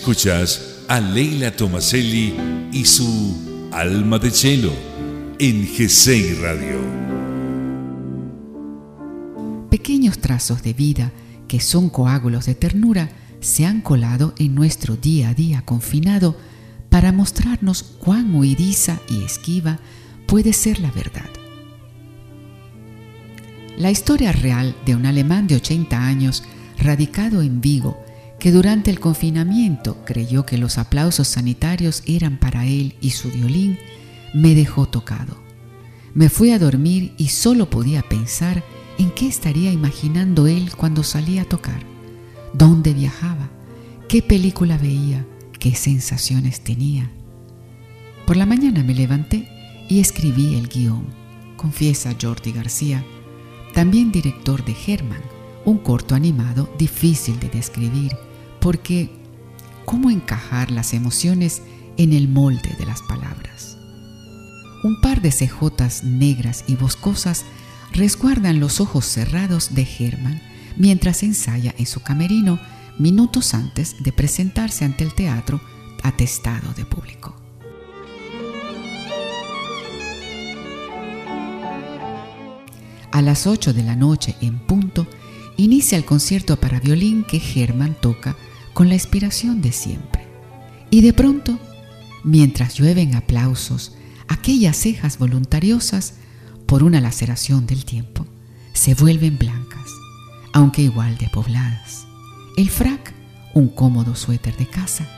Escuchas 0.00 0.78
a 0.88 0.98
Leila 0.98 1.54
Tomaselli 1.54 2.34
y 2.72 2.86
su 2.86 3.68
Alma 3.70 4.18
de 4.18 4.32
Chelo 4.32 4.72
en 5.38 5.66
G6 5.66 6.40
Radio. 6.40 6.78
Pequeños 9.68 10.18
trazos 10.18 10.62
de 10.62 10.72
vida 10.72 11.12
que 11.48 11.60
son 11.60 11.90
coágulos 11.90 12.46
de 12.46 12.54
ternura 12.54 13.10
se 13.40 13.66
han 13.66 13.82
colado 13.82 14.32
en 14.38 14.54
nuestro 14.54 14.96
día 14.96 15.28
a 15.28 15.34
día 15.34 15.66
confinado 15.66 16.34
para 16.88 17.12
mostrarnos 17.12 17.82
cuán 17.82 18.34
huidiza 18.34 18.98
y 19.06 19.22
esquiva 19.22 19.80
puede 20.26 20.54
ser 20.54 20.80
la 20.80 20.90
verdad. 20.92 21.28
La 23.76 23.90
historia 23.90 24.32
real 24.32 24.74
de 24.86 24.94
un 24.94 25.04
alemán 25.04 25.46
de 25.46 25.56
80 25.56 26.02
años 26.02 26.42
radicado 26.78 27.42
en 27.42 27.60
Vigo 27.60 28.02
que 28.40 28.50
durante 28.50 28.90
el 28.90 28.98
confinamiento 28.98 30.02
creyó 30.06 30.46
que 30.46 30.56
los 30.56 30.78
aplausos 30.78 31.28
sanitarios 31.28 32.02
eran 32.06 32.38
para 32.38 32.64
él 32.64 32.96
y 33.00 33.10
su 33.10 33.30
violín, 33.30 33.78
me 34.32 34.54
dejó 34.54 34.86
tocado. 34.86 35.36
Me 36.14 36.30
fui 36.30 36.50
a 36.50 36.58
dormir 36.58 37.12
y 37.18 37.28
solo 37.28 37.68
podía 37.68 38.02
pensar 38.02 38.64
en 38.98 39.10
qué 39.10 39.28
estaría 39.28 39.70
imaginando 39.70 40.46
él 40.46 40.72
cuando 40.74 41.04
salía 41.04 41.42
a 41.42 41.44
tocar, 41.44 41.82
dónde 42.54 42.94
viajaba, 42.94 43.50
qué 44.08 44.22
película 44.22 44.78
veía, 44.78 45.26
qué 45.58 45.74
sensaciones 45.74 46.62
tenía. 46.62 47.10
Por 48.26 48.38
la 48.38 48.46
mañana 48.46 48.82
me 48.82 48.94
levanté 48.94 49.48
y 49.86 50.00
escribí 50.00 50.54
el 50.54 50.68
guion, 50.68 51.04
confiesa 51.56 52.16
Jordi 52.20 52.52
García, 52.52 53.04
también 53.74 54.10
director 54.10 54.64
de 54.64 54.74
Herman, 54.86 55.22
un 55.66 55.76
corto 55.76 56.14
animado 56.14 56.72
difícil 56.78 57.38
de 57.38 57.50
describir 57.50 58.12
porque 58.60 59.10
¿cómo 59.84 60.10
encajar 60.10 60.70
las 60.70 60.94
emociones 60.94 61.62
en 61.96 62.12
el 62.12 62.28
molde 62.28 62.74
de 62.78 62.86
las 62.86 63.02
palabras? 63.02 63.76
Un 64.82 65.00
par 65.00 65.20
de 65.20 65.32
cejotas 65.32 66.04
negras 66.04 66.64
y 66.66 66.76
boscosas 66.76 67.44
resguardan 67.92 68.60
los 68.60 68.80
ojos 68.80 69.04
cerrados 69.04 69.74
de 69.74 69.86
Herman 69.98 70.40
mientras 70.76 71.22
ensaya 71.22 71.74
en 71.76 71.86
su 71.86 72.00
camerino 72.00 72.60
minutos 72.98 73.54
antes 73.54 74.02
de 74.02 74.12
presentarse 74.12 74.84
ante 74.84 75.04
el 75.04 75.14
teatro 75.14 75.60
atestado 76.02 76.72
de 76.74 76.84
público. 76.84 77.36
A 83.12 83.22
las 83.22 83.46
8 83.46 83.72
de 83.72 83.82
la 83.82 83.96
noche 83.96 84.36
en 84.40 84.58
punto, 84.60 85.06
inicia 85.56 85.98
el 85.98 86.04
concierto 86.04 86.56
para 86.58 86.78
violín 86.78 87.24
que 87.24 87.42
Herman 87.54 87.94
toca 88.00 88.36
con 88.72 88.88
la 88.88 88.94
inspiración 88.94 89.60
de 89.62 89.72
siempre. 89.72 90.26
Y 90.90 91.00
de 91.02 91.12
pronto, 91.12 91.58
mientras 92.24 92.74
llueven 92.74 93.14
aplausos, 93.14 93.94
aquellas 94.28 94.76
cejas 94.76 95.18
voluntariosas, 95.18 96.14
por 96.66 96.84
una 96.84 97.00
laceración 97.00 97.66
del 97.66 97.84
tiempo, 97.84 98.26
se 98.72 98.94
vuelven 98.94 99.38
blancas, 99.38 99.90
aunque 100.52 100.82
igual 100.82 101.18
de 101.18 101.28
pobladas. 101.28 102.06
El 102.56 102.70
frac, 102.70 103.12
un 103.54 103.68
cómodo 103.68 104.14
suéter 104.14 104.56
de 104.56 104.66
casa. 104.66 105.08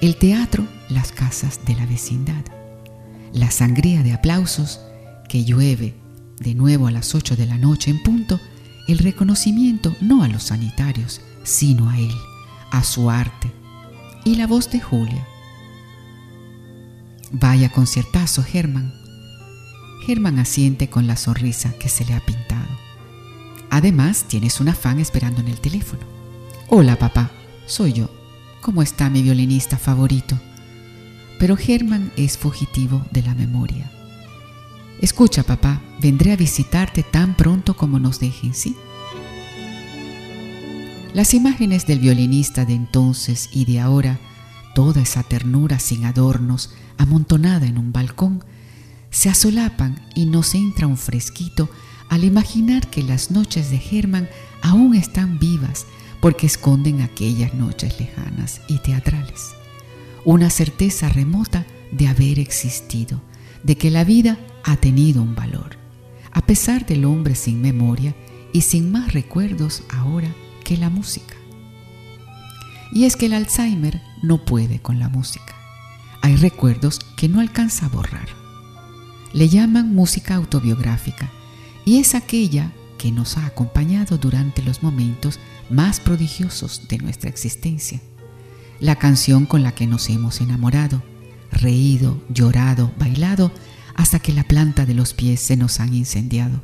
El 0.00 0.16
teatro, 0.16 0.66
las 0.88 1.12
casas 1.12 1.60
de 1.64 1.76
la 1.76 1.86
vecindad. 1.86 2.44
La 3.32 3.50
sangría 3.50 4.02
de 4.02 4.12
aplausos 4.12 4.80
que 5.28 5.44
llueve 5.44 5.94
de 6.40 6.54
nuevo 6.54 6.86
a 6.86 6.90
las 6.90 7.14
8 7.14 7.36
de 7.36 7.46
la 7.46 7.58
noche 7.58 7.90
en 7.90 8.02
punto, 8.02 8.40
el 8.88 8.98
reconocimiento 8.98 9.94
no 10.00 10.22
a 10.22 10.28
los 10.28 10.44
sanitarios, 10.44 11.20
sino 11.42 11.90
a 11.90 11.98
él, 11.98 12.12
a 12.74 12.82
su 12.82 13.08
arte. 13.08 13.52
Y 14.24 14.34
la 14.34 14.46
voz 14.46 14.70
de 14.70 14.80
Julia. 14.80 15.26
Vaya 17.30 17.68
conciertazo, 17.68 18.42
Germán. 18.42 18.92
Germán 20.06 20.38
asiente 20.38 20.90
con 20.90 21.06
la 21.06 21.16
sonrisa 21.16 21.72
que 21.78 21.88
se 21.88 22.04
le 22.04 22.14
ha 22.14 22.20
pintado. 22.20 22.68
Además, 23.70 24.24
tienes 24.24 24.60
una 24.60 24.74
fan 24.74 24.98
esperando 24.98 25.40
en 25.40 25.48
el 25.48 25.60
teléfono. 25.60 26.02
Hola, 26.68 26.96
papá, 26.96 27.30
soy 27.66 27.92
yo. 27.92 28.10
¿Cómo 28.60 28.82
está 28.82 29.08
mi 29.08 29.22
violinista 29.22 29.78
favorito? 29.78 30.38
Pero 31.38 31.56
Germán 31.56 32.12
es 32.16 32.38
fugitivo 32.38 33.04
de 33.12 33.22
la 33.22 33.34
memoria. 33.34 33.90
Escucha, 35.00 35.42
papá, 35.42 35.80
vendré 36.00 36.32
a 36.32 36.36
visitarte 36.36 37.02
tan 37.02 37.36
pronto 37.36 37.76
como 37.76 37.98
nos 37.98 38.20
dejen, 38.20 38.54
¿sí? 38.54 38.76
Las 41.14 41.32
imágenes 41.32 41.86
del 41.86 42.00
violinista 42.00 42.64
de 42.64 42.74
entonces 42.74 43.48
y 43.52 43.66
de 43.66 43.78
ahora, 43.78 44.18
toda 44.74 45.00
esa 45.00 45.22
ternura 45.22 45.78
sin 45.78 46.06
adornos, 46.06 46.74
amontonada 46.98 47.66
en 47.66 47.78
un 47.78 47.92
balcón, 47.92 48.44
se 49.10 49.28
asolapan 49.28 50.02
y 50.16 50.26
nos 50.26 50.56
entra 50.56 50.88
un 50.88 50.96
fresquito 50.96 51.70
al 52.10 52.24
imaginar 52.24 52.90
que 52.90 53.04
las 53.04 53.30
noches 53.30 53.70
de 53.70 53.78
Germán 53.78 54.28
aún 54.60 54.96
están 54.96 55.38
vivas 55.38 55.86
porque 56.20 56.48
esconden 56.48 57.00
aquellas 57.00 57.54
noches 57.54 58.00
lejanas 58.00 58.60
y 58.66 58.78
teatrales. 58.78 59.54
Una 60.24 60.50
certeza 60.50 61.08
remota 61.08 61.64
de 61.92 62.08
haber 62.08 62.40
existido, 62.40 63.22
de 63.62 63.78
que 63.78 63.92
la 63.92 64.02
vida 64.02 64.36
ha 64.64 64.78
tenido 64.78 65.22
un 65.22 65.36
valor, 65.36 65.76
a 66.32 66.44
pesar 66.44 66.86
del 66.86 67.04
hombre 67.04 67.36
sin 67.36 67.62
memoria 67.62 68.16
y 68.52 68.62
sin 68.62 68.90
más 68.90 69.12
recuerdos 69.12 69.84
ahora 69.88 70.34
que 70.64 70.76
la 70.76 70.90
música. 70.90 71.34
Y 72.92 73.04
es 73.04 73.16
que 73.16 73.26
el 73.26 73.34
Alzheimer 73.34 74.00
no 74.22 74.44
puede 74.44 74.80
con 74.80 74.98
la 74.98 75.08
música. 75.08 75.54
Hay 76.22 76.36
recuerdos 76.36 77.00
que 77.16 77.28
no 77.28 77.40
alcanza 77.40 77.86
a 77.86 77.90
borrar. 77.90 78.28
Le 79.32 79.48
llaman 79.48 79.94
música 79.94 80.34
autobiográfica 80.36 81.30
y 81.84 81.98
es 81.98 82.14
aquella 82.14 82.72
que 82.98 83.12
nos 83.12 83.36
ha 83.36 83.46
acompañado 83.46 84.16
durante 84.16 84.62
los 84.62 84.82
momentos 84.82 85.38
más 85.68 86.00
prodigiosos 86.00 86.88
de 86.88 86.98
nuestra 86.98 87.28
existencia. 87.28 88.00
La 88.80 88.96
canción 88.96 89.44
con 89.44 89.62
la 89.62 89.72
que 89.72 89.86
nos 89.86 90.08
hemos 90.08 90.40
enamorado, 90.40 91.02
reído, 91.50 92.22
llorado, 92.28 92.92
bailado 92.98 93.52
hasta 93.94 94.18
que 94.18 94.32
la 94.32 94.44
planta 94.44 94.86
de 94.86 94.94
los 94.94 95.14
pies 95.14 95.40
se 95.40 95.56
nos 95.56 95.80
han 95.80 95.94
incendiado. 95.94 96.62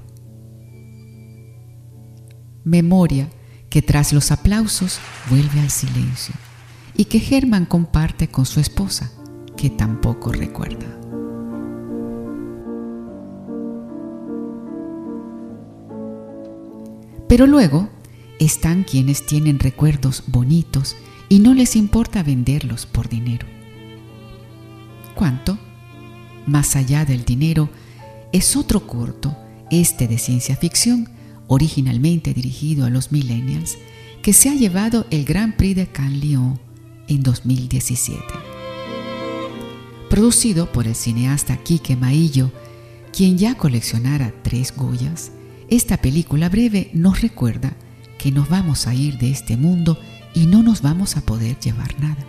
Memoria 2.65 3.29
que 3.71 3.83
tras 3.83 4.13
los 4.13 4.33
aplausos 4.33 4.99
vuelve 5.31 5.61
al 5.61 5.71
silencio 5.71 6.35
y 6.95 7.07
que 7.07 7.21
Germán 7.21 7.65
comparte 7.65 8.29
con 8.29 8.45
su 8.45 8.61
esposa, 8.61 9.13
que 9.57 9.71
tampoco 9.71 10.33
recuerda. 10.33 10.87
Pero 17.29 17.47
luego 17.47 17.89
están 18.41 18.83
quienes 18.83 19.25
tienen 19.25 19.61
recuerdos 19.61 20.25
bonitos 20.27 20.97
y 21.29 21.39
no 21.39 21.55
les 21.55 21.77
importa 21.77 22.25
venderlos 22.25 22.87
por 22.87 23.09
dinero. 23.09 23.47
¿Cuánto? 25.15 25.57
Más 26.47 26.75
allá 26.75 27.05
del 27.05 27.25
dinero, 27.25 27.71
es 28.33 28.57
otro 28.57 28.87
corto, 28.89 29.37
este 29.71 30.09
de 30.09 30.19
ciencia 30.19 30.57
ficción, 30.57 31.09
originalmente 31.51 32.33
dirigido 32.33 32.87
a 32.87 32.91
los 32.91 33.11
millennials, 33.11 33.77
que 34.23 34.33
se 34.33 34.51
ha 34.51 34.55
llevado 34.55 35.05
el 35.11 35.25
Grand 35.25 35.57
Prix 35.57 35.75
de 35.75 35.89
Cannes 35.89 36.23
Lyon 36.23 36.61
en 37.09 37.25
2017. 37.25 38.23
Producido 40.09 40.71
por 40.71 40.87
el 40.87 40.95
cineasta 40.95 41.57
Quique 41.57 41.97
Maillo, 41.97 42.53
quien 43.13 43.37
ya 43.37 43.57
coleccionara 43.57 44.33
tres 44.43 44.73
Goyas, 44.77 45.33
esta 45.69 45.97
película 45.97 46.49
breve 46.49 46.91
nos 46.95 47.21
recuerda 47.21 47.77
que 48.17 48.31
nos 48.31 48.49
vamos 48.49 48.87
a 48.87 48.95
ir 48.95 49.19
de 49.19 49.33
este 49.33 49.57
mundo 49.57 49.99
y 50.35 50.47
no 50.47 50.63
nos 50.63 50.83
vamos 50.83 51.17
a 51.17 51.23
poder 51.23 51.59
llevar 51.59 52.01
nada. 52.01 52.25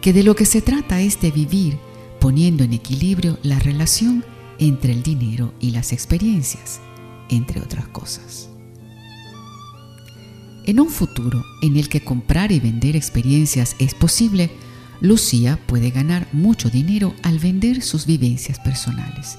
Que 0.00 0.12
de 0.12 0.24
lo 0.24 0.34
que 0.34 0.44
se 0.44 0.60
trata 0.60 1.00
es 1.00 1.20
de 1.20 1.30
vivir 1.30 1.78
poniendo 2.20 2.64
en 2.64 2.72
equilibrio 2.72 3.38
la 3.44 3.60
relación 3.60 4.24
entre 4.58 4.92
el 4.92 5.04
dinero 5.04 5.54
y 5.60 5.70
las 5.70 5.92
experiencias, 5.92 6.80
entre 7.28 7.60
otras 7.60 7.88
cosas. 7.88 8.48
En 10.66 10.80
un 10.80 10.88
futuro 10.88 11.44
en 11.62 11.76
el 11.76 11.88
que 11.88 12.02
comprar 12.02 12.50
y 12.50 12.58
vender 12.58 12.96
experiencias 12.96 13.76
es 13.78 13.94
posible, 13.94 14.50
Lucía 15.00 15.60
puede 15.66 15.90
ganar 15.90 16.26
mucho 16.32 16.70
dinero 16.70 17.14
al 17.22 17.38
vender 17.38 17.82
sus 17.82 18.06
vivencias 18.06 18.58
personales, 18.58 19.38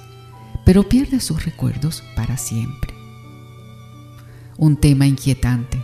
pero 0.65 0.87
pierde 0.87 1.19
sus 1.19 1.43
recuerdos 1.43 2.03
para 2.15 2.37
siempre. 2.37 2.93
Un 4.57 4.77
tema 4.77 5.05
inquietante. 5.05 5.83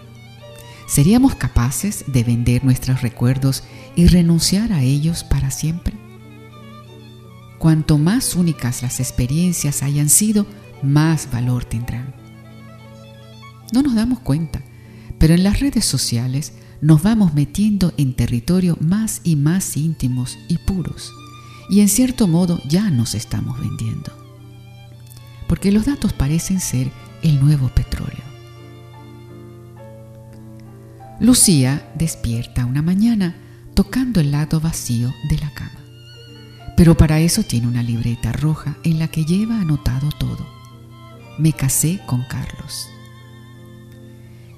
¿Seríamos 0.87 1.35
capaces 1.35 2.05
de 2.07 2.23
vender 2.23 2.63
nuestros 2.63 3.01
recuerdos 3.01 3.63
y 3.95 4.07
renunciar 4.07 4.71
a 4.71 4.81
ellos 4.81 5.23
para 5.23 5.51
siempre? 5.51 5.93
Cuanto 7.57 7.97
más 7.97 8.35
únicas 8.35 8.81
las 8.81 8.99
experiencias 8.99 9.83
hayan 9.83 10.09
sido, 10.09 10.45
más 10.83 11.29
valor 11.31 11.65
tendrán. 11.65 12.13
No 13.71 13.81
nos 13.81 13.95
damos 13.95 14.19
cuenta, 14.19 14.61
pero 15.17 15.33
en 15.33 15.43
las 15.43 15.59
redes 15.59 15.85
sociales 15.85 16.53
nos 16.81 17.01
vamos 17.01 17.33
metiendo 17.33 17.93
en 17.97 18.13
territorio 18.13 18.77
más 18.81 19.21
y 19.23 19.35
más 19.35 19.77
íntimos 19.77 20.37
y 20.49 20.57
puros, 20.57 21.11
y 21.69 21.79
en 21.79 21.87
cierto 21.87 22.27
modo 22.27 22.61
ya 22.67 22.89
nos 22.89 23.15
estamos 23.15 23.59
vendiendo. 23.59 24.11
Porque 25.47 25.71
los 25.71 25.85
datos 25.85 26.13
parecen 26.13 26.59
ser 26.59 26.91
el 27.21 27.39
nuevo 27.39 27.69
petróleo. 27.69 28.23
Lucía 31.19 31.89
despierta 31.95 32.65
una 32.65 32.81
mañana 32.81 33.35
tocando 33.73 34.19
el 34.19 34.31
lado 34.31 34.59
vacío 34.59 35.13
de 35.29 35.37
la 35.37 35.53
cama. 35.53 35.79
Pero 36.75 36.97
para 36.97 37.19
eso 37.19 37.43
tiene 37.43 37.67
una 37.67 37.81
libreta 37.81 38.31
roja 38.31 38.77
en 38.83 38.99
la 38.99 39.07
que 39.07 39.23
lleva 39.25 39.59
anotado 39.59 40.09
todo. 40.19 40.52
Me 41.37 41.53
casé 41.53 41.99
con 42.05 42.23
Carlos. 42.23 42.89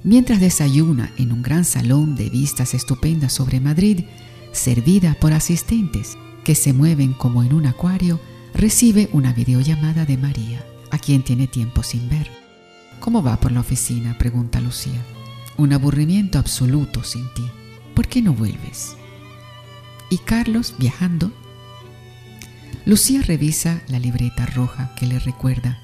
Mientras 0.03 0.39
desayuna 0.39 1.11
en 1.17 1.31
un 1.31 1.41
gran 1.41 1.65
salón 1.65 2.15
de 2.15 2.29
vistas 2.29 2.73
estupendas 2.73 3.33
sobre 3.33 3.59
Madrid, 3.59 4.05
servida 4.51 5.15
por 5.19 5.33
asistentes 5.33 6.17
que 6.43 6.53
se 6.53 6.73
mueven 6.73 7.13
como 7.13 7.43
en 7.43 7.53
un 7.53 7.65
acuario, 7.65 8.19
recibe 8.53 9.09
una 9.13 9.33
videollamada 9.33 10.05
de 10.05 10.17
María, 10.17 10.63
a 10.91 10.99
quien 10.99 11.23
tiene 11.23 11.47
tiempo 11.47 11.81
sin 11.81 12.07
ver. 12.07 12.29
¿Cómo 12.99 13.23
va 13.23 13.39
por 13.39 13.51
la 13.51 13.61
oficina? 13.61 14.17
pregunta 14.17 14.61
Lucía. 14.61 15.03
Un 15.57 15.73
aburrimiento 15.73 16.39
absoluto 16.39 17.03
sin 17.03 17.33
ti. 17.33 17.45
¿Por 17.93 18.07
qué 18.07 18.21
no 18.21 18.33
vuelves? 18.33 18.95
¿Y 20.09 20.17
Carlos 20.19 20.75
viajando? 20.77 21.31
Lucía 22.85 23.21
revisa 23.21 23.81
la 23.87 23.97
libreta 23.97 24.45
roja 24.45 24.93
que 24.95 25.07
le 25.07 25.17
recuerda 25.17 25.81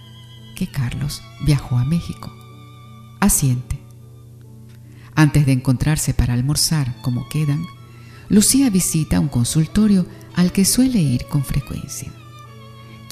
Carlos 0.67 1.21
viajó 1.41 1.77
a 1.77 1.85
México. 1.85 2.31
Asiente. 3.19 3.79
Antes 5.15 5.45
de 5.45 5.51
encontrarse 5.51 6.13
para 6.13 6.33
almorzar 6.33 6.95
como 7.01 7.27
quedan, 7.29 7.65
Lucía 8.29 8.69
visita 8.69 9.19
un 9.19 9.27
consultorio 9.27 10.05
al 10.35 10.51
que 10.51 10.65
suele 10.65 10.99
ir 10.99 11.25
con 11.25 11.43
frecuencia. 11.43 12.11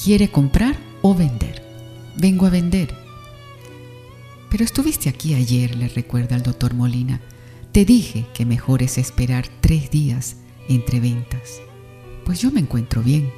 ¿Quiere 0.01 0.31
comprar 0.31 0.77
o 1.01 1.13
vender? 1.13 1.62
Vengo 2.17 2.45
a 2.45 2.49
vender. 2.49 2.95
Pero 4.49 4.63
estuviste 4.63 5.09
aquí 5.09 5.33
ayer, 5.33 5.75
le 5.75 5.89
recuerda 5.89 6.35
el 6.35 6.43
doctor 6.43 6.73
Molina. 6.73 7.21
Te 7.71 7.85
dije 7.85 8.25
que 8.33 8.45
mejor 8.45 8.81
es 8.81 8.97
esperar 8.97 9.47
tres 9.62 9.91
días 9.91 10.38
entre 10.67 10.99
ventas. 10.99 11.62
Pues 12.25 12.39
yo 12.41 12.51
me 12.51 12.62
encuentro 12.62 13.03
bien. 13.03 13.31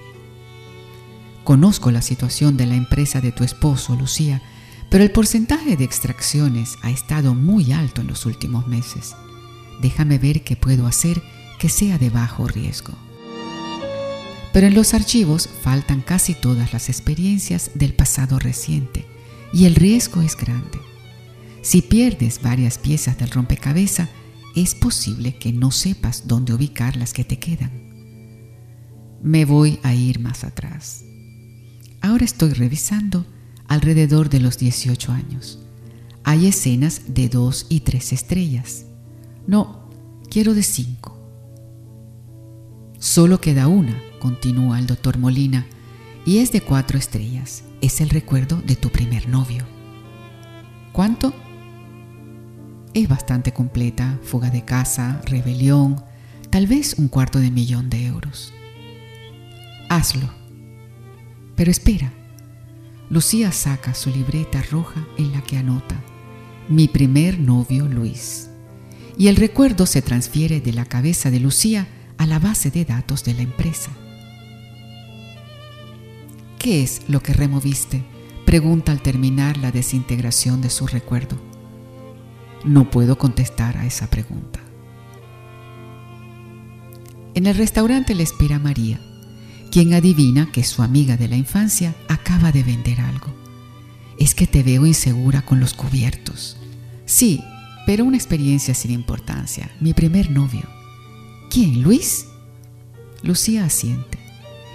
Conozco 1.43 1.91
la 1.91 2.01
situación 2.01 2.55
de 2.57 2.67
la 2.67 2.75
empresa 2.75 3.19
de 3.21 3.31
tu 3.31 3.43
esposo, 3.43 3.95
Lucía, 3.95 4.41
pero 4.89 5.03
el 5.03 5.11
porcentaje 5.11 5.77
de 5.77 5.83
extracciones 5.83 6.75
ha 6.83 6.91
estado 6.91 7.33
muy 7.33 7.71
alto 7.71 8.01
en 8.01 8.07
los 8.07 8.25
últimos 8.25 8.67
meses. 8.67 9.15
Déjame 9.81 10.19
ver 10.19 10.43
qué 10.43 10.55
puedo 10.55 10.85
hacer 10.85 11.21
que 11.59 11.69
sea 11.69 11.97
de 11.97 12.09
bajo 12.09 12.47
riesgo. 12.47 12.93
Pero 14.53 14.67
en 14.67 14.75
los 14.75 14.93
archivos 14.93 15.47
faltan 15.61 16.01
casi 16.01 16.33
todas 16.33 16.73
las 16.73 16.89
experiencias 16.89 17.71
del 17.73 17.93
pasado 17.93 18.37
reciente 18.37 19.05
y 19.53 19.65
el 19.65 19.75
riesgo 19.75 20.21
es 20.21 20.35
grande. 20.35 20.79
Si 21.61 21.81
pierdes 21.81 22.41
varias 22.41 22.77
piezas 22.77 23.17
del 23.17 23.29
rompecabezas, 23.29 24.09
es 24.55 24.75
posible 24.75 25.37
que 25.37 25.53
no 25.53 25.71
sepas 25.71 26.27
dónde 26.27 26.53
ubicar 26.53 26.97
las 26.97 27.13
que 27.13 27.23
te 27.23 27.39
quedan. 27.39 27.71
Me 29.23 29.45
voy 29.45 29.79
a 29.83 29.93
ir 29.93 30.19
más 30.19 30.43
atrás. 30.43 31.05
Ahora 32.01 32.25
estoy 32.25 32.53
revisando 32.53 33.25
alrededor 33.67 34.29
de 34.29 34.39
los 34.39 34.57
18 34.57 35.11
años. 35.11 35.59
Hay 36.23 36.47
escenas 36.47 37.03
de 37.07 37.29
dos 37.29 37.67
y 37.69 37.81
tres 37.81 38.11
estrellas. 38.11 38.85
No, 39.45 39.87
quiero 40.29 40.55
de 40.55 40.63
cinco. 40.63 41.17
Solo 42.97 43.39
queda 43.39 43.67
una, 43.67 44.01
continúa 44.19 44.79
el 44.79 44.87
doctor 44.87 45.17
Molina, 45.17 45.65
y 46.25 46.39
es 46.39 46.51
de 46.51 46.61
cuatro 46.61 46.97
estrellas. 46.97 47.63
Es 47.81 48.01
el 48.01 48.09
recuerdo 48.09 48.61
de 48.61 48.75
tu 48.75 48.89
primer 48.89 49.29
novio. 49.29 49.63
¿Cuánto? 50.91 51.33
Es 52.93 53.07
bastante 53.07 53.53
completa, 53.53 54.19
fuga 54.23 54.49
de 54.49 54.65
casa, 54.65 55.21
rebelión, 55.25 56.03
tal 56.49 56.67
vez 56.67 56.95
un 56.97 57.07
cuarto 57.07 57.39
de 57.39 57.51
millón 57.51 57.89
de 57.89 58.05
euros. 58.05 58.53
Hazlo 59.87 60.40
pero 61.55 61.71
espera, 61.71 62.11
Lucía 63.11 63.51
saca 63.51 63.93
su 63.93 64.09
libreta 64.09 64.63
roja 64.71 65.05
en 65.17 65.33
la 65.33 65.41
que 65.41 65.57
anota, 65.57 66.01
mi 66.69 66.87
primer 66.87 67.39
novio 67.39 67.85
Luis. 67.87 68.49
Y 69.17 69.27
el 69.27 69.35
recuerdo 69.35 69.85
se 69.85 70.01
transfiere 70.01 70.61
de 70.61 70.71
la 70.71 70.85
cabeza 70.85 71.29
de 71.29 71.41
Lucía 71.41 71.89
a 72.17 72.25
la 72.25 72.39
base 72.39 72.71
de 72.71 72.85
datos 72.85 73.25
de 73.25 73.33
la 73.33 73.41
empresa. 73.41 73.91
¿Qué 76.57 76.83
es 76.83 77.01
lo 77.09 77.21
que 77.21 77.33
removiste? 77.33 78.01
Pregunta 78.45 78.93
al 78.93 79.01
terminar 79.01 79.57
la 79.57 79.71
desintegración 79.71 80.61
de 80.61 80.69
su 80.69 80.87
recuerdo. 80.87 81.35
No 82.63 82.89
puedo 82.89 83.17
contestar 83.17 83.77
a 83.77 83.85
esa 83.85 84.09
pregunta. 84.09 84.61
En 87.33 87.45
el 87.45 87.55
restaurante 87.57 88.15
le 88.15 88.23
espera 88.23 88.57
María 88.57 89.01
quien 89.71 89.93
adivina 89.93 90.51
que 90.51 90.63
su 90.63 90.83
amiga 90.83 91.17
de 91.17 91.29
la 91.29 91.37
infancia 91.37 91.95
acaba 92.09 92.51
de 92.51 92.61
vender 92.61 92.99
algo. 92.99 93.33
Es 94.19 94.35
que 94.35 94.45
te 94.45 94.61
veo 94.61 94.85
insegura 94.85 95.41
con 95.43 95.59
los 95.59 95.73
cubiertos. 95.73 96.57
Sí, 97.05 97.41
pero 97.85 98.05
una 98.05 98.17
experiencia 98.17 98.75
sin 98.75 98.91
importancia. 98.91 99.71
Mi 99.79 99.93
primer 99.93 100.29
novio. 100.29 100.63
¿Quién, 101.49 101.81
Luis? 101.81 102.27
Lucía 103.23 103.65
asiente. 103.65 104.19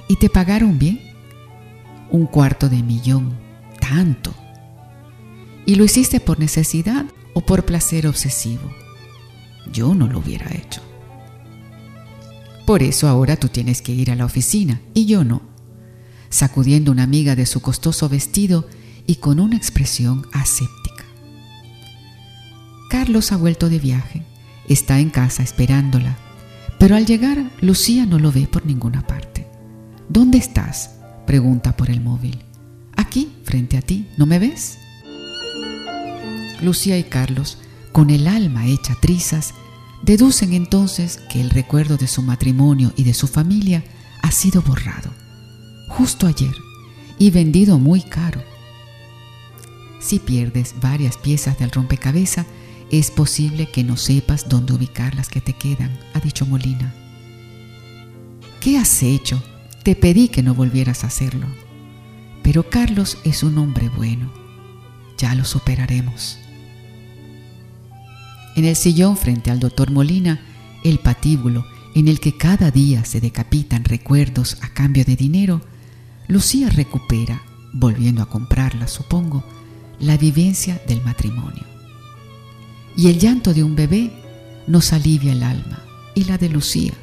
¿Y 0.09 0.17
te 0.17 0.31
pagaron 0.31 0.79
bien? 0.79 1.01
Un 2.11 2.27
cuarto 2.27 2.69
de 2.69 2.83
millón. 2.83 3.37
Tanto. 3.81 4.35
¿Y 5.67 5.75
lo 5.75 5.85
hiciste 5.85 6.21
por 6.21 6.39
necesidad 6.39 7.05
o 7.35 7.43
por 7.43 7.65
placer 7.65 8.07
obsesivo? 8.07 8.73
Yo 9.71 9.95
no 9.95 10.07
lo 10.07 10.21
hubiera 10.21 10.51
hecho. 10.55 10.86
Por 12.67 12.83
eso 12.83 13.09
ahora 13.09 13.37
tú 13.37 13.49
tienes 13.49 13.81
que 13.81 13.93
ir 13.93 14.11
a 14.11 14.17
la 14.17 14.25
oficina 14.25 14.81
y 14.93 15.07
yo 15.07 15.23
no. 15.23 15.41
Sacudiendo 16.29 16.91
una 16.91 17.05
amiga 17.05 17.37
de 17.37 17.47
su 17.47 17.63
costoso 17.63 18.09
vestido 18.09 18.67
y 19.07 19.17
con 19.17 19.39
una 19.39 19.57
expresión 19.57 20.27
aséptica. 20.33 21.05
Carlos 22.91 23.31
ha 23.31 23.37
vuelto 23.37 23.69
de 23.69 23.79
viaje, 23.79 24.25
está 24.69 24.99
en 24.99 25.11
casa 25.11 25.45
esperándola, 25.45 26.17
pero 26.79 26.97
al 26.97 27.07
llegar 27.07 27.51
Lucía 27.61 28.05
no 28.05 28.19
lo 28.19 28.33
ve 28.33 28.49
por 28.49 28.67
ninguna 28.67 29.07
parte. 29.07 29.47
¿Dónde 30.09 30.39
estás? 30.39 30.91
pregunta 31.25 31.77
por 31.77 31.91
el 31.91 32.01
móvil. 32.01 32.39
Aquí, 32.97 33.33
frente 33.45 33.77
a 33.77 33.83
ti, 33.83 34.09
¿no 34.17 34.27
me 34.27 34.39
ves? 34.39 34.79
Lucía 36.63 36.99
y 36.99 37.05
Carlos, 37.05 37.59
con 37.93 38.11
el 38.11 38.27
alma 38.27 38.67
hecha 38.67 38.97
trizas, 39.01 39.55
Deducen 40.03 40.53
entonces 40.53 41.21
que 41.31 41.41
el 41.41 41.51
recuerdo 41.51 41.97
de 41.97 42.07
su 42.07 42.23
matrimonio 42.23 42.93
y 42.97 43.05
de 43.05 43.15
su 43.15 43.27
familia 43.27 43.85
ha 44.23 44.31
sido 44.31 44.63
borrado, 44.63 45.11
justo 45.89 46.27
ayer, 46.27 46.55
y 47.19 47.31
vendido 47.31 47.79
muy 47.79 48.03
caro. 48.03 48.43
Si 50.01 50.19
pierdes 50.19 50.75
varias 50.81 51.17
piezas 51.17 51.59
del 51.59 51.71
rompecabezas, 51.71 52.47
es 52.91 53.11
posible 53.11 53.69
que 53.71 53.83
no 53.83 53.97
sepas 53.97 54.49
dónde 54.49 54.73
ubicar 54.73 55.15
las 55.15 55.29
que 55.29 55.41
te 55.41 55.55
quedan, 55.55 55.99
ha 56.15 56.21
dicho 56.21 56.47
Molina. 56.47 56.95
¿Qué 58.61 58.79
has 58.79 59.03
hecho? 59.03 59.43
Te 59.83 59.97
pedí 59.97 60.29
que 60.29 60.43
no 60.43 60.55
volvieras 60.55 61.05
a 61.05 61.09
hacerlo. 61.09 61.47
Pero 62.43 62.69
Carlos 62.69 63.19
es 63.25 63.43
un 63.43 63.59
hombre 63.59 63.89
bueno. 63.89 64.33
Ya 65.19 65.35
lo 65.35 65.45
superaremos. 65.45 66.39
En 68.57 68.65
el 68.65 68.75
sillón 68.75 69.19
frente 69.19 69.51
al 69.51 69.61
doctor 69.61 69.91
Molina, 69.91 70.41
el 70.83 70.99
patíbulo 70.99 71.67
en 71.95 72.09
el 72.09 72.21
que 72.21 72.39
cada 72.39 72.71
día 72.71 73.05
se 73.05 73.21
decapitan 73.21 73.85
recuerdos 73.85 74.57
a 74.63 74.71
cambio 74.71 75.05
de 75.05 75.15
dinero, 75.15 75.61
Lucía 76.27 76.71
recupera, 76.71 77.43
volviendo 77.75 78.23
a 78.23 78.31
comprarla, 78.31 78.89
supongo, 78.89 79.45
la 80.01 80.17
vivencia 80.17 80.81
del 80.89 81.03
matrimonio. 81.03 81.65
Y 82.97 83.09
el 83.09 83.19
llanto 83.19 83.53
de 83.53 83.63
un 83.63 83.77
bebé 83.77 84.11
nos 84.67 84.95
alivia 84.95 85.33
el 85.33 85.43
alma 85.43 85.83
y 86.15 86.25
la 86.25 86.39
de 86.39 86.49
Lucía, 86.49 86.95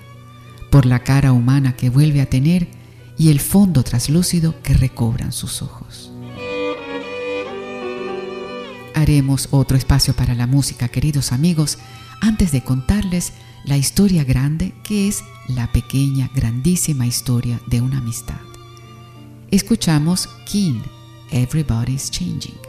por 0.72 0.88
la 0.88 1.04
cara 1.04 1.34
humana 1.34 1.76
que 1.76 1.92
vuelve 1.92 2.22
a 2.22 2.30
tener 2.30 2.68
y 3.16 3.30
el 3.30 3.39
fondo 3.39 3.84
traslúcido 3.84 4.56
que 4.63 4.74
recobran 4.74 5.32
sus 5.32 5.62
ojos 5.62 6.12
haremos 8.96 9.50
otro 9.52 9.78
espacio 9.78 10.16
para 10.16 10.36
la 10.36 10.48
música, 10.48 10.88
queridos 10.88 11.32
amigos, 11.32 11.78
antes 12.22 12.52
de 12.52 12.64
contarles 12.64 13.34
la 13.66 13.78
historia 13.78 14.24
grande 14.24 14.74
que 14.84 15.08
es 15.08 15.24
la 15.48 15.72
pequeña, 15.72 16.30
grandísima 16.34 17.06
historia 17.06 17.60
de 17.68 17.82
una 17.82 17.98
amistad. 18.00 18.42
Escuchamos 19.52 20.28
King, 20.46 20.82
Everybody's 21.32 22.10
Changing. 22.10 22.62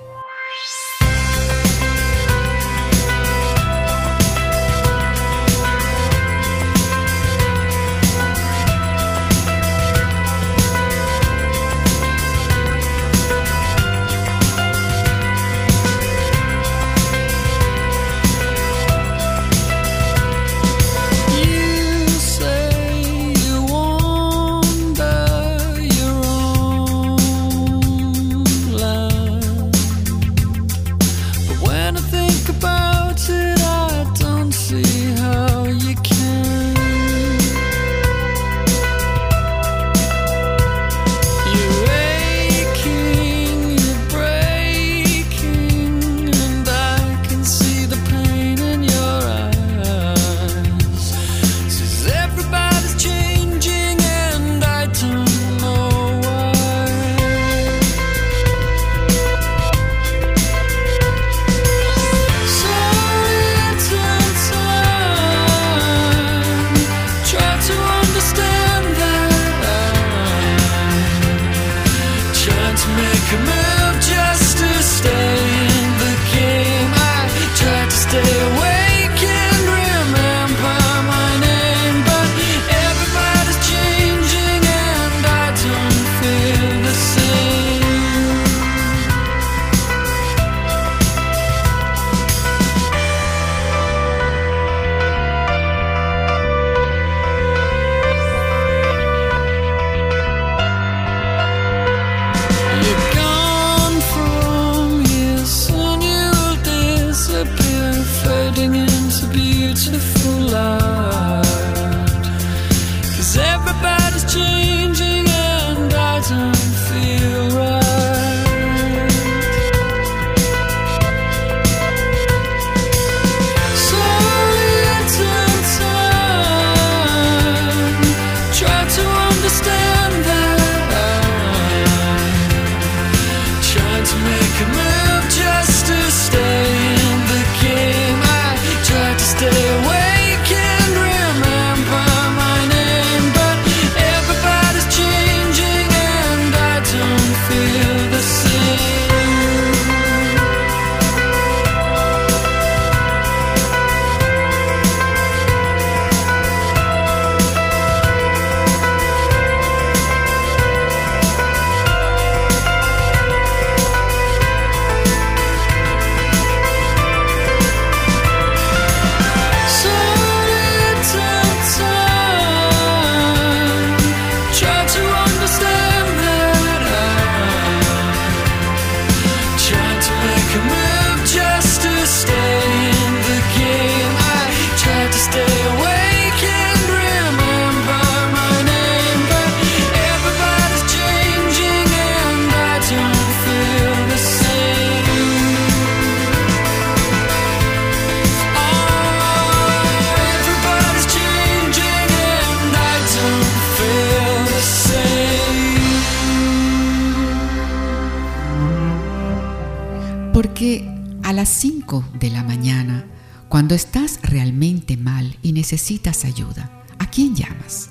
Necesitas 215.64 216.26
ayuda, 216.26 216.84
¿a 216.98 217.06
quién 217.06 217.34
llamas? 217.34 217.88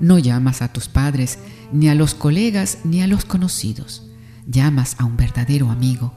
No 0.00 0.18
llamas 0.18 0.62
a 0.62 0.72
tus 0.72 0.88
padres, 0.88 1.38
ni 1.70 1.90
a 1.90 1.94
los 1.94 2.14
colegas, 2.14 2.78
ni 2.82 3.02
a 3.02 3.06
los 3.06 3.26
conocidos. 3.26 4.08
Llamas 4.46 4.96
a 4.98 5.04
un 5.04 5.18
verdadero 5.18 5.68
amigo 5.70 6.14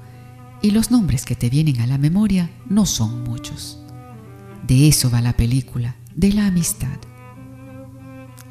y 0.61 0.71
los 0.71 0.89
nombres 0.89 1.25
que 1.25 1.35
te 1.35 1.49
vienen 1.49 1.81
a 1.81 1.87
la 1.87 1.97
memoria 1.97 2.49
no 2.69 2.85
son 2.85 3.25
muchos. 3.25 3.83
De 4.65 4.87
eso 4.87 5.11
va 5.11 5.19
la 5.19 5.35
película, 5.35 5.97
de 6.15 6.31
la 6.31 6.45
amistad. 6.45 6.97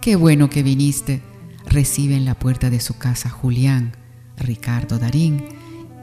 Qué 0.02 0.14
bueno 0.14 0.50
que 0.50 0.62
viniste, 0.62 1.22
recibe 1.64 2.16
en 2.16 2.26
la 2.26 2.38
puerta 2.38 2.68
de 2.68 2.80
su 2.80 2.98
casa 2.98 3.30
Julián, 3.30 3.96
Ricardo 4.36 4.98
Darín, 4.98 5.42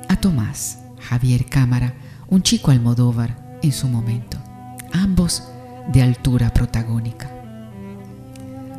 a 0.09 0.15
Tomás, 0.15 0.79
Javier 0.99 1.45
Cámara, 1.45 1.93
un 2.27 2.41
chico 2.41 2.71
Almodóvar 2.71 3.59
en 3.61 3.71
su 3.71 3.87
momento, 3.87 4.39
ambos 4.93 5.43
de 5.91 6.01
altura 6.01 6.53
protagónica. 6.53 7.29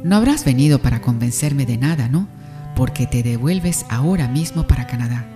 No 0.02 0.16
habrás 0.16 0.44
venido 0.44 0.80
para 0.80 1.00
convencerme 1.00 1.66
de 1.66 1.78
nada, 1.78 2.08
¿no? 2.08 2.28
Porque 2.76 3.06
te 3.06 3.22
devuelves 3.22 3.86
ahora 3.88 4.28
mismo 4.28 4.66
para 4.66 4.86
Canadá. 4.86 5.26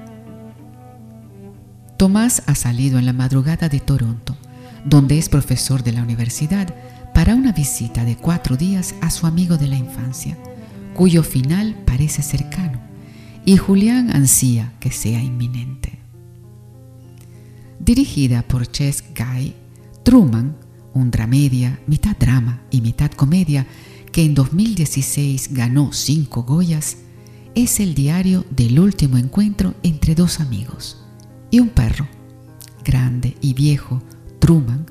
Tomás 1.96 2.42
ha 2.46 2.54
salido 2.54 2.98
en 2.98 3.06
la 3.06 3.12
madrugada 3.12 3.68
de 3.68 3.80
Toronto, 3.80 4.36
donde 4.84 5.18
es 5.18 5.28
profesor 5.28 5.82
de 5.82 5.92
la 5.92 6.02
universidad, 6.02 6.74
para 7.14 7.34
una 7.34 7.52
visita 7.52 8.04
de 8.04 8.16
cuatro 8.16 8.56
días 8.56 8.94
a 9.00 9.10
su 9.10 9.26
amigo 9.26 9.56
de 9.56 9.66
la 9.66 9.76
infancia, 9.76 10.36
cuyo 10.94 11.22
final 11.22 11.74
parece 11.84 12.22
cercano, 12.22 12.78
y 13.44 13.56
Julián 13.56 14.14
ansía 14.14 14.72
que 14.78 14.92
sea 14.92 15.20
inminente. 15.20 15.98
Dirigida 17.80 18.42
por 18.42 18.70
Chess 18.70 19.02
Guy, 19.16 19.54
Truman, 20.04 20.54
un 20.94 21.10
dramedia, 21.10 21.80
mitad 21.86 22.16
drama 22.16 22.62
y 22.70 22.80
mitad 22.80 23.10
comedia, 23.10 23.66
que 24.12 24.24
en 24.24 24.34
2016 24.34 25.52
ganó 25.52 25.92
cinco 25.92 26.42
Goyas, 26.42 26.98
es 27.54 27.80
el 27.80 27.94
diario 27.94 28.44
del 28.50 28.78
último 28.78 29.16
encuentro 29.16 29.74
entre 29.82 30.14
dos 30.14 30.40
amigos 30.40 30.98
y 31.50 31.60
un 31.60 31.68
perro, 31.68 32.06
grande 32.84 33.36
y 33.40 33.54
viejo, 33.54 34.02
Truman, 34.38 34.86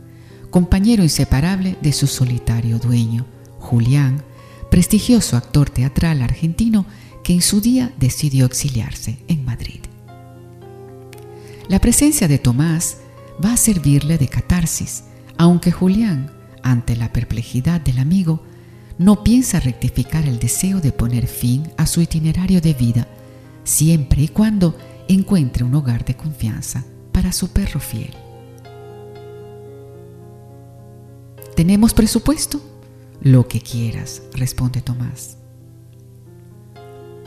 compañero 0.49 1.03
inseparable 1.03 1.77
de 1.81 1.93
su 1.93 2.07
solitario 2.07 2.79
dueño, 2.79 3.25
Julián, 3.60 4.23
prestigioso 4.69 5.38
actor 5.38 5.69
teatral 5.69 6.21
argentino 6.21 6.86
que 7.23 7.33
en 7.33 7.41
su 7.41 7.62
día 7.62 7.93
decidió 7.99 8.45
exiliarse 8.45 9.19
en 9.27 9.45
Madrid. 9.45 9.79
La 11.67 11.79
presencia 11.79 12.27
de 12.27 12.38
Tomás 12.38 12.97
va 13.43 13.53
a 13.53 13.57
servirle 13.57 14.17
de 14.17 14.27
catarsis, 14.27 15.03
aunque 15.38 15.71
Julián, 15.71 16.32
ante 16.63 16.95
la 16.95 17.13
perplejidad 17.13 17.82
del 17.82 18.00
amigo, 18.00 18.43
no 18.97 19.23
piensa 19.23 19.60
rectificar 19.60 20.26
el 20.28 20.39
deseo 20.39 20.82
de 20.82 20.91
poner 20.91 21.28
fin 21.28 21.71
a 21.78 21.86
su 21.86 22.02
itinerario 22.02 22.62
de 22.62 22.73
vida, 22.73 23.08
siempre 23.63 24.23
y 24.23 24.28
cuando 24.28 24.76
encuentre 25.08 25.63
un 25.63 25.76
hogar 25.76 26.04
de 26.04 26.15
confianza 26.15 26.84
para 27.12 27.32
su 27.32 27.50
perro 27.50 27.80
fiel. 27.80 28.13
¿Tenemos 31.56 31.93
presupuesto? 31.93 32.62
Lo 33.21 33.47
que 33.47 33.62
quieras, 33.62 34.21
responde 34.34 34.82
Tomás. 34.82 35.38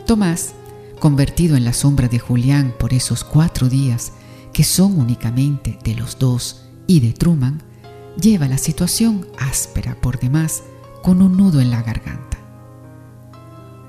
Tomás, 0.07 0.53
convertido 0.99 1.57
en 1.57 1.64
la 1.64 1.73
sombra 1.73 2.09
de 2.09 2.18
Julián 2.18 2.75
por 2.79 2.94
esos 2.94 3.25
cuatro 3.25 3.68
días 3.68 4.12
que 4.53 4.64
son 4.64 4.99
únicamente 4.99 5.79
de 5.85 5.94
los 5.94 6.18
dos 6.18 6.66
y 6.87 7.01
de 7.01 7.12
Truman, 7.12 7.62
lleva 8.20 8.48
la 8.48 8.59
situación 8.59 9.26
áspera 9.38 9.94
por 9.94 10.20
demás 10.20 10.62
con 11.02 11.22
un 11.22 11.37
nudo 11.37 11.61
en 11.61 11.70
la 11.70 11.83
garganta. 11.83 12.38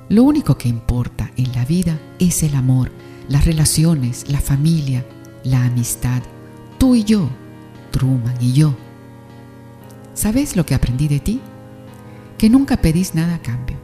Lo 0.10 0.24
único 0.24 0.58
que 0.58 0.70
importa 0.70 1.32
en 1.38 1.52
la 1.54 1.66
vida 1.66 2.00
es 2.20 2.44
el 2.44 2.56
amor 2.56 2.92
las 3.32 3.46
relaciones, 3.46 4.30
la 4.30 4.42
familia, 4.42 5.06
la 5.44 5.64
amistad, 5.64 6.22
tú 6.78 6.96
y 6.96 7.04
yo, 7.06 7.30
Truman 7.92 8.36
y 8.42 8.52
yo. 8.54 8.76
¿Sabes 10.14 10.56
lo 10.56 10.66
que 10.66 10.76
aprendí 10.76 11.08
de 11.08 11.20
ti? 11.20 11.40
Que 12.38 12.50
nunca 12.50 12.78
pedís 12.78 13.16
nada 13.16 13.36
a 13.36 13.42
cambio. 13.42 13.78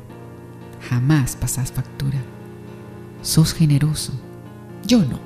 Jamás 0.90 1.36
pasás 1.36 1.72
factura. 1.72 2.20
Sos 3.22 3.54
generoso. 3.54 4.14
Yo 4.86 5.00
no. 5.00 5.20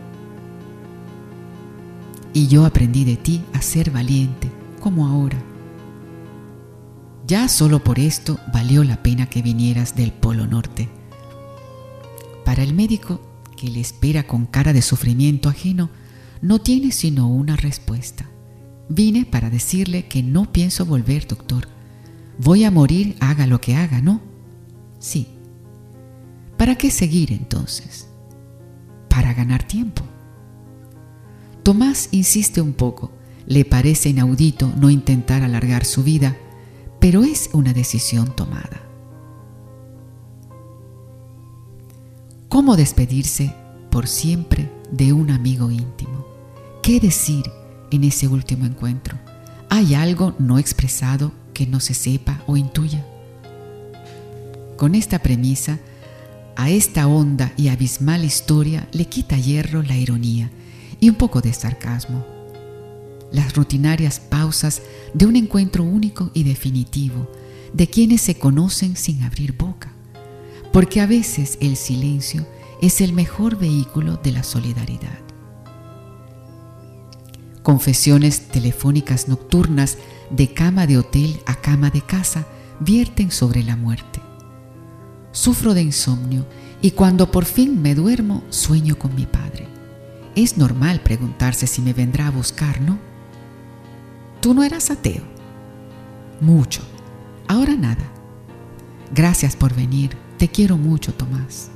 Y 2.34 2.48
yo 2.48 2.66
aprendí 2.66 3.04
de 3.04 3.18
ti 3.18 3.44
a 3.54 3.62
ser 3.62 3.92
valiente, 3.92 4.50
como 4.82 5.08
ahora. 5.08 5.42
Ya 7.26 7.48
solo 7.48 7.82
por 7.82 8.00
esto 8.00 8.38
valió 8.52 8.84
la 8.84 9.02
pena 9.02 9.28
que 9.28 9.42
vinieras 9.42 9.96
del 9.96 10.12
Polo 10.12 10.48
Norte. 10.48 10.90
Para 12.44 12.64
el 12.64 12.74
médico 12.74 13.22
que 13.56 13.70
le 13.70 13.80
espera 13.80 14.24
con 14.24 14.46
cara 14.46 14.74
de 14.74 14.82
sufrimiento 14.82 15.48
ajeno, 15.48 15.90
no 16.42 16.60
tiene 16.60 16.92
sino 16.92 17.30
una 17.30 17.56
respuesta. 17.56 18.26
Vine 18.90 19.26
para 19.26 19.50
decirle 19.50 20.08
que 20.08 20.24
no 20.24 20.52
pienso 20.52 20.86
volver, 20.86 21.28
doctor. 21.28 21.68
Voy 22.40 22.64
a 22.66 22.72
morir, 22.72 23.16
haga 23.20 23.48
lo 23.48 23.62
que 23.62 23.76
haga, 23.76 24.02
¿no? 24.02 24.20
Sí. 25.00 25.28
¿Para 26.58 26.76
qué 26.76 26.92
seguir 26.92 27.32
entonces? 27.32 28.10
Para 29.08 29.34
ganar 29.34 29.64
tiempo. 29.64 30.04
Tomás 31.64 32.10
insiste 32.12 32.60
un 32.60 32.74
poco. 32.74 33.12
Le 33.52 33.66
parece 33.66 34.08
inaudito 34.08 34.72
no 34.78 34.90
intentar 34.90 35.44
alargar 35.44 35.84
su 35.84 36.04
vida, 36.04 36.38
pero 37.02 37.24
es 37.24 37.50
una 37.52 37.74
decisión 37.74 38.34
tomada. 38.34 38.82
¿Cómo 42.48 42.78
despedirse 42.78 43.54
por 43.90 44.08
siempre 44.08 44.72
de 44.90 45.12
un 45.12 45.32
amigo 45.32 45.70
íntimo? 45.70 46.26
¿Qué 46.82 47.02
decir 47.02 47.44
en 47.92 48.06
ese 48.06 48.30
último 48.30 48.66
encuentro? 48.66 49.18
¿Hay 49.70 49.96
algo 49.96 50.34
no 50.40 50.58
expresado 50.58 51.34
que 51.54 51.68
no 51.68 51.82
se 51.82 51.94
sepa 51.94 52.42
o 52.48 52.56
intuya? 52.56 53.06
Con 54.78 54.96
esta 54.96 55.20
premisa, 55.20 55.78
a 56.56 56.70
esta 56.70 57.06
honda 57.06 57.52
y 57.58 57.68
abismal 57.68 58.24
historia 58.24 58.88
le 58.94 59.08
quita 59.08 59.36
hierro 59.36 59.84
la 59.84 59.98
ironía 59.98 60.50
y 61.02 61.10
un 61.10 61.16
poco 61.16 61.42
de 61.42 61.52
sarcasmo. 61.52 62.41
Las 63.32 63.56
rutinarias 63.56 64.20
pausas 64.20 64.82
de 65.14 65.26
un 65.26 65.36
encuentro 65.36 65.84
único 65.84 66.32
y 66.34 66.44
definitivo 66.44 67.32
de 67.74 67.88
quienes 67.88 68.22
se 68.22 68.36
conocen 68.36 68.96
sin 68.96 69.24
abrir 69.24 69.54
boca 69.54 69.94
porque 70.72 71.02
a 71.02 71.06
veces 71.06 71.58
el 71.62 71.76
silencio 71.76 72.46
es 72.82 73.02
el 73.02 73.14
mejor 73.14 73.58
vehículo 73.58 74.18
de 74.18 74.32
la 74.32 74.44
solidaridad. 74.44 75.20
Confesiones 77.62 78.48
telefónicas 78.48 79.28
nocturnas 79.28 79.98
de 80.32 80.54
cama 80.54 80.88
de 80.88 80.98
hotel 80.98 81.40
a 81.46 81.56
cama 81.56 81.90
de 81.90 82.02
casa 82.02 82.48
vierten 82.80 83.32
sobre 83.32 83.64
la 83.64 83.76
muerte. 83.76 84.20
Sufro 85.32 85.74
de 85.74 85.84
insomnio 85.84 86.46
y 86.82 86.92
cuando 86.92 87.30
por 87.30 87.46
fin 87.46 87.82
me 87.82 87.94
duermo 87.94 88.44
sueño 88.50 88.98
con 88.98 89.14
mi 89.14 89.26
padre. 89.26 89.68
Es 90.36 90.58
normal 90.58 91.02
preguntarse 91.02 91.68
si 91.68 91.82
me 91.82 91.94
vendrá 91.94 92.28
a 92.28 92.32
buscar, 92.32 92.82
¿no? 92.82 92.98
Tú 94.42 94.56
no 94.56 94.64
eras 94.64 94.90
ateo. 94.90 95.22
Mucho. 96.42 96.82
Ahora 97.48 97.76
nada. 97.76 98.12
Gracias 99.14 99.56
por 99.56 99.76
venir. 99.76 100.18
Te 100.40 100.48
quiero 100.48 100.78
mucho, 100.78 101.14
Tomás. 101.14 101.70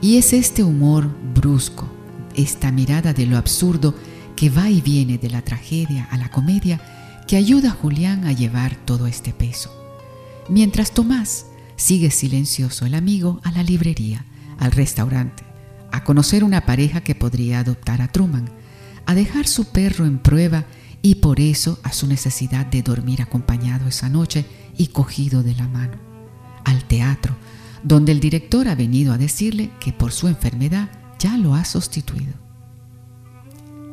Y 0.00 0.18
es 0.18 0.32
este 0.32 0.62
humor 0.62 1.10
brusco, 1.34 1.88
esta 2.36 2.70
mirada 2.70 3.12
de 3.12 3.26
lo 3.26 3.36
absurdo 3.36 3.96
que 4.36 4.50
va 4.50 4.70
y 4.70 4.80
viene 4.80 5.18
de 5.18 5.28
la 5.28 5.42
tragedia 5.42 6.06
a 6.12 6.16
la 6.16 6.30
comedia, 6.30 6.80
que 7.26 7.36
ayuda 7.36 7.70
a 7.70 7.72
Julián 7.72 8.24
a 8.24 8.32
llevar 8.32 8.76
todo 8.76 9.08
este 9.08 9.32
peso. 9.32 9.74
Mientras 10.48 10.92
Tomás 10.92 11.46
sigue 11.74 12.12
silencioso 12.12 12.86
el 12.86 12.94
amigo 12.94 13.40
a 13.42 13.50
la 13.50 13.64
librería, 13.64 14.24
al 14.60 14.70
restaurante, 14.70 15.42
a 15.90 16.04
conocer 16.04 16.44
una 16.44 16.60
pareja 16.60 17.00
que 17.00 17.16
podría 17.16 17.58
adoptar 17.58 18.00
a 18.00 18.06
Truman, 18.06 18.48
a 19.08 19.14
dejar 19.14 19.46
su 19.46 19.64
perro 19.64 20.04
en 20.04 20.18
prueba 20.18 20.66
y 21.00 21.14
por 21.16 21.40
eso 21.40 21.80
a 21.82 21.94
su 21.94 22.06
necesidad 22.06 22.66
de 22.66 22.82
dormir 22.82 23.22
acompañado 23.22 23.88
esa 23.88 24.10
noche 24.10 24.44
y 24.76 24.88
cogido 24.88 25.42
de 25.42 25.54
la 25.54 25.66
mano, 25.66 25.96
al 26.66 26.84
teatro, 26.84 27.34
donde 27.82 28.12
el 28.12 28.20
director 28.20 28.68
ha 28.68 28.74
venido 28.74 29.14
a 29.14 29.18
decirle 29.18 29.70
que 29.80 29.94
por 29.94 30.12
su 30.12 30.28
enfermedad 30.28 30.90
ya 31.18 31.38
lo 31.38 31.54
ha 31.54 31.64
sustituido. 31.64 32.34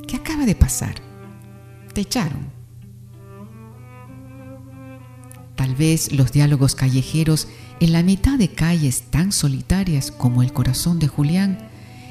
¿Qué 0.06 0.18
acaba 0.18 0.46
de 0.46 0.54
pasar? 0.54 0.96
Te 1.94 2.02
echaron. 2.02 2.50
Tal 5.56 5.76
vez 5.76 6.12
los 6.12 6.34
diálogos 6.34 6.76
callejeros 6.76 7.48
en 7.80 7.94
la 7.94 8.04
mitad 8.04 8.38
de 8.38 8.50
calles 8.50 9.04
tan 9.12 9.32
solitarias 9.32 10.12
como 10.12 10.44
el 10.44 10.52
corazón 10.52 11.00
de 11.00 11.08
Julián 11.08 11.70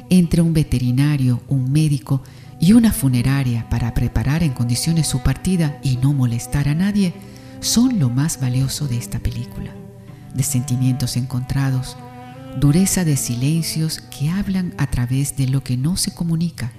entre 0.08 0.40
un 0.40 0.54
veterinario, 0.54 1.42
un 1.48 1.70
médico 1.70 2.22
y 2.64 2.72
una 2.72 2.94
funeraria 2.94 3.68
para 3.68 3.92
preparar 3.92 4.42
en 4.42 4.52
condiciones 4.52 5.06
su 5.06 5.20
partida 5.20 5.78
y 5.82 5.98
no 5.98 6.14
molestar 6.14 6.66
a 6.66 6.74
nadie 6.74 7.12
son 7.60 7.98
lo 7.98 8.08
más 8.08 8.40
valioso 8.40 8.88
de 8.88 8.96
esta 8.96 9.18
película. 9.18 9.70
De 10.32 10.42
sentimientos 10.42 11.18
encontrados, 11.18 11.98
dureza 12.58 13.04
de 13.04 13.18
silencios 13.18 14.00
que 14.00 14.30
hablan 14.30 14.72
a 14.78 14.86
través 14.86 15.36
de 15.36 15.46
lo 15.46 15.62
que 15.62 15.76
no 15.76 15.98
se 15.98 16.14
comunica, 16.14 16.72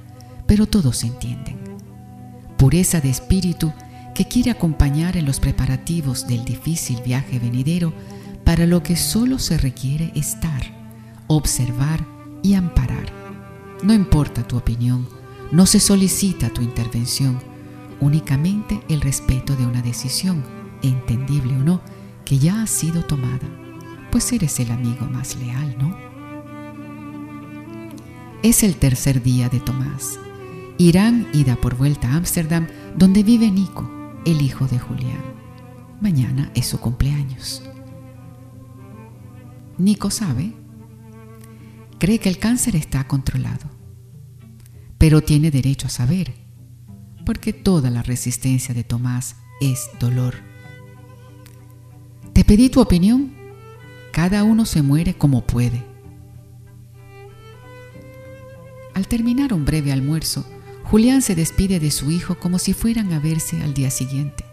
pero 0.48 0.66
todos 0.66 0.98
se 0.98 1.06
entienden. 1.06 1.60
Pureza 2.58 3.00
de 3.00 3.12
espíritu 3.12 3.72
que 4.16 4.26
quiere 4.26 4.50
acompañar 4.50 5.16
en 5.18 5.28
los 5.28 5.40
preparativos 5.40 6.26
del 6.26 6.46
difícil 6.46 7.00
viaje 7.06 7.38
venidero 7.38 7.94
para 8.44 8.66
lo 8.66 8.82
que 8.82 8.96
solo 8.96 9.38
se 9.38 9.60
requiere 9.60 10.12
estar, 10.16 10.64
observar 11.28 12.04
y 12.42 12.56
amparar. 12.56 13.06
No 13.84 13.94
importa 13.94 14.48
tu 14.48 14.58
opinión, 14.58 15.08
no 15.52 15.66
se 15.66 15.80
solicita 15.80 16.50
tu 16.50 16.62
intervención, 16.62 17.40
únicamente 18.00 18.82
el 18.90 19.02
respeto 19.02 19.56
de 19.56 19.66
una 19.66 19.82
decisión, 19.82 20.44
entendible 20.82 21.56
o 21.56 21.60
no, 21.60 21.82
que 22.24 22.40
ya 22.40 22.62
ha 22.62 22.68
sido 22.68 23.04
tomada, 23.04 23.48
pues 24.12 24.32
eres 24.32 24.60
el 24.60 24.72
amigo 24.72 25.06
más 25.06 25.36
leal, 25.38 25.76
¿no? 25.78 25.96
Es 28.42 28.64
el 28.64 28.76
tercer 28.76 29.24
día 29.24 29.50
de 29.50 29.60
Tomás. 29.60 30.20
Irán 30.78 31.28
ida 31.34 31.56
por 31.56 31.76
vuelta 31.76 32.10
a 32.10 32.16
Ámsterdam, 32.16 32.68
donde 32.96 33.24
vive 33.24 33.50
Nico, 33.50 33.90
el 34.26 34.42
hijo 34.42 34.68
de 34.68 34.78
Julián. 34.78 35.24
Mañana 36.02 36.52
es 36.54 36.68
su 36.68 36.80
cumpleaños. 36.80 37.64
Nico 39.78 40.10
sabe, 40.10 40.54
cree 41.98 42.20
que 42.20 42.30
el 42.30 42.38
cáncer 42.38 42.76
está 42.76 43.08
controlado 43.08 43.75
pero 44.98 45.22
tiene 45.22 45.52
derecho 45.52 45.88
a 45.88 45.90
saber, 45.90 46.34
porque 47.26 47.54
toda 47.54 47.90
la 47.90 48.04
resistencia 48.04 48.74
de 48.74 48.84
Tomás 48.84 49.36
es 49.62 49.90
dolor. 50.00 50.36
Te 52.34 52.44
pedí 52.44 52.70
tu 52.70 52.82
opinión, 52.82 53.34
cada 54.12 54.44
uno 54.44 54.66
se 54.66 54.82
muere 54.82 55.16
como 55.16 55.46
puede. 55.46 55.84
Al 58.94 59.08
terminar 59.08 59.54
un 59.54 59.66
breve 59.66 59.92
almuerzo, 59.92 60.46
Julián 60.84 61.22
se 61.22 61.36
despide 61.36 61.80
de 61.80 61.92
su 61.92 62.12
hijo 62.12 62.36
como 62.36 62.60
si 62.60 62.74
fueran 62.74 63.12
a 63.12 63.20
verse 63.20 63.62
al 63.62 63.74
día 63.74 63.90
siguiente. 63.90 64.46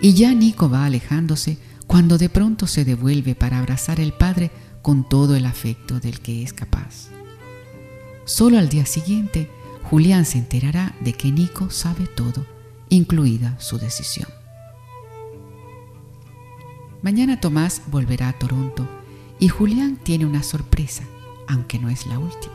Y 0.00 0.14
ya 0.14 0.32
Nico 0.34 0.70
va 0.70 0.84
alejándose 0.84 1.58
cuando 1.86 2.18
de 2.18 2.28
pronto 2.28 2.66
se 2.66 2.84
devuelve 2.84 3.34
para 3.34 3.58
abrazar 3.58 4.00
al 4.00 4.12
padre 4.12 4.50
con 4.82 5.08
todo 5.08 5.34
el 5.34 5.46
afecto 5.46 5.98
del 5.98 6.20
que 6.20 6.42
es 6.42 6.52
capaz. 6.52 7.08
Solo 8.30 8.58
al 8.58 8.68
día 8.68 8.86
siguiente, 8.86 9.50
Julián 9.82 10.24
se 10.24 10.38
enterará 10.38 10.94
de 11.00 11.14
que 11.14 11.32
Nico 11.32 11.68
sabe 11.68 12.06
todo, 12.06 12.46
incluida 12.88 13.58
su 13.58 13.76
decisión. 13.76 14.28
Mañana 17.02 17.40
Tomás 17.40 17.82
volverá 17.88 18.28
a 18.28 18.38
Toronto 18.38 18.88
y 19.40 19.48
Julián 19.48 19.96
tiene 19.96 20.26
una 20.26 20.44
sorpresa, 20.44 21.02
aunque 21.48 21.80
no 21.80 21.88
es 21.88 22.06
la 22.06 22.20
última. 22.20 22.54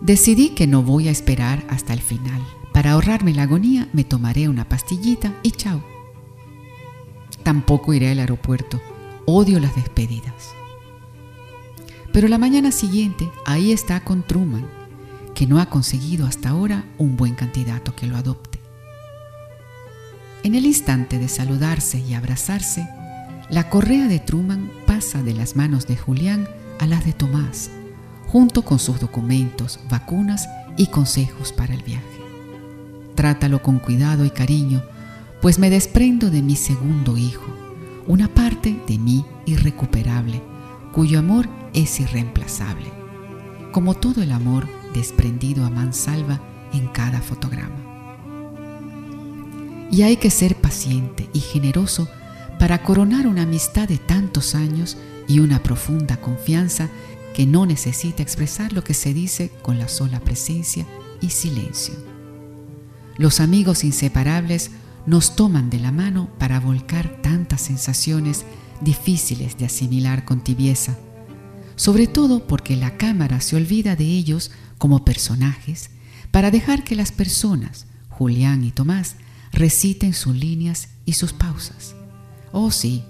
Decidí 0.00 0.50
que 0.50 0.68
no 0.68 0.84
voy 0.84 1.08
a 1.08 1.10
esperar 1.10 1.66
hasta 1.70 1.92
el 1.92 2.00
final. 2.00 2.40
Para 2.72 2.92
ahorrarme 2.92 3.34
la 3.34 3.42
agonía 3.42 3.88
me 3.92 4.04
tomaré 4.04 4.48
una 4.48 4.68
pastillita 4.68 5.34
y 5.42 5.50
chao. 5.50 5.82
Tampoco 7.42 7.94
iré 7.94 8.12
al 8.12 8.20
aeropuerto. 8.20 8.80
Odio 9.26 9.58
las 9.58 9.74
despedidas. 9.74 10.59
Pero 12.12 12.26
la 12.28 12.38
mañana 12.38 12.72
siguiente, 12.72 13.30
ahí 13.46 13.72
está 13.72 14.00
con 14.00 14.22
Truman, 14.22 14.66
que 15.34 15.46
no 15.46 15.60
ha 15.60 15.66
conseguido 15.66 16.26
hasta 16.26 16.48
ahora 16.48 16.84
un 16.98 17.16
buen 17.16 17.34
candidato 17.34 17.94
que 17.94 18.06
lo 18.06 18.16
adopte. 18.16 18.58
En 20.42 20.54
el 20.54 20.66
instante 20.66 21.18
de 21.18 21.28
saludarse 21.28 21.98
y 21.98 22.14
abrazarse, 22.14 22.88
la 23.48 23.68
correa 23.68 24.08
de 24.08 24.18
Truman 24.18 24.70
pasa 24.86 25.22
de 25.22 25.34
las 25.34 25.54
manos 25.54 25.86
de 25.86 25.96
Julián 25.96 26.48
a 26.78 26.86
las 26.86 27.04
de 27.04 27.12
Tomás, 27.12 27.70
junto 28.26 28.62
con 28.62 28.78
sus 28.78 29.00
documentos, 29.00 29.78
vacunas 29.88 30.48
y 30.76 30.86
consejos 30.86 31.52
para 31.52 31.74
el 31.74 31.82
viaje. 31.82 32.04
Trátalo 33.14 33.62
con 33.62 33.78
cuidado 33.78 34.24
y 34.24 34.30
cariño, 34.30 34.82
pues 35.42 35.58
me 35.58 35.70
desprendo 35.70 36.30
de 36.30 36.42
mi 36.42 36.56
segundo 36.56 37.16
hijo, 37.16 37.46
una 38.06 38.28
parte 38.28 38.80
de 38.88 38.98
mí 38.98 39.24
irrecuperable, 39.46 40.42
cuyo 40.92 41.18
amor 41.18 41.48
es 41.74 42.00
irreemplazable, 42.00 42.90
como 43.72 43.94
todo 43.94 44.22
el 44.22 44.32
amor 44.32 44.68
desprendido 44.94 45.64
a 45.64 45.70
mansalva 45.70 46.40
en 46.72 46.88
cada 46.88 47.20
fotograma. 47.20 47.76
Y 49.90 50.02
hay 50.02 50.16
que 50.16 50.30
ser 50.30 50.56
paciente 50.56 51.28
y 51.32 51.40
generoso 51.40 52.08
para 52.58 52.82
coronar 52.82 53.26
una 53.26 53.42
amistad 53.42 53.88
de 53.88 53.98
tantos 53.98 54.54
años 54.54 54.96
y 55.26 55.40
una 55.40 55.62
profunda 55.62 56.18
confianza 56.18 56.88
que 57.34 57.46
no 57.46 57.66
necesita 57.66 58.22
expresar 58.22 58.72
lo 58.72 58.84
que 58.84 58.94
se 58.94 59.14
dice 59.14 59.50
con 59.62 59.78
la 59.78 59.88
sola 59.88 60.20
presencia 60.20 60.86
y 61.20 61.30
silencio. 61.30 61.94
Los 63.16 63.40
amigos 63.40 63.84
inseparables 63.84 64.70
nos 65.06 65.36
toman 65.36 65.70
de 65.70 65.78
la 65.78 65.92
mano 65.92 66.30
para 66.38 66.60
volcar 66.60 67.20
tantas 67.22 67.60
sensaciones 67.62 68.44
difíciles 68.80 69.56
de 69.58 69.66
asimilar 69.66 70.24
con 70.24 70.40
tibieza, 70.40 70.98
sobre 71.80 72.06
todo 72.06 72.46
porque 72.46 72.76
la 72.76 72.98
cámara 72.98 73.40
se 73.40 73.56
olvida 73.56 73.96
de 73.96 74.04
ellos 74.04 74.50
como 74.76 75.02
personajes 75.02 75.88
para 76.30 76.50
dejar 76.50 76.84
que 76.84 76.94
las 76.94 77.10
personas, 77.10 77.86
Julián 78.10 78.64
y 78.64 78.70
Tomás, 78.70 79.16
reciten 79.50 80.12
sus 80.12 80.36
líneas 80.36 80.90
y 81.06 81.14
sus 81.14 81.32
pausas. 81.32 81.94
Oh 82.52 82.70
sí, 82.70 83.02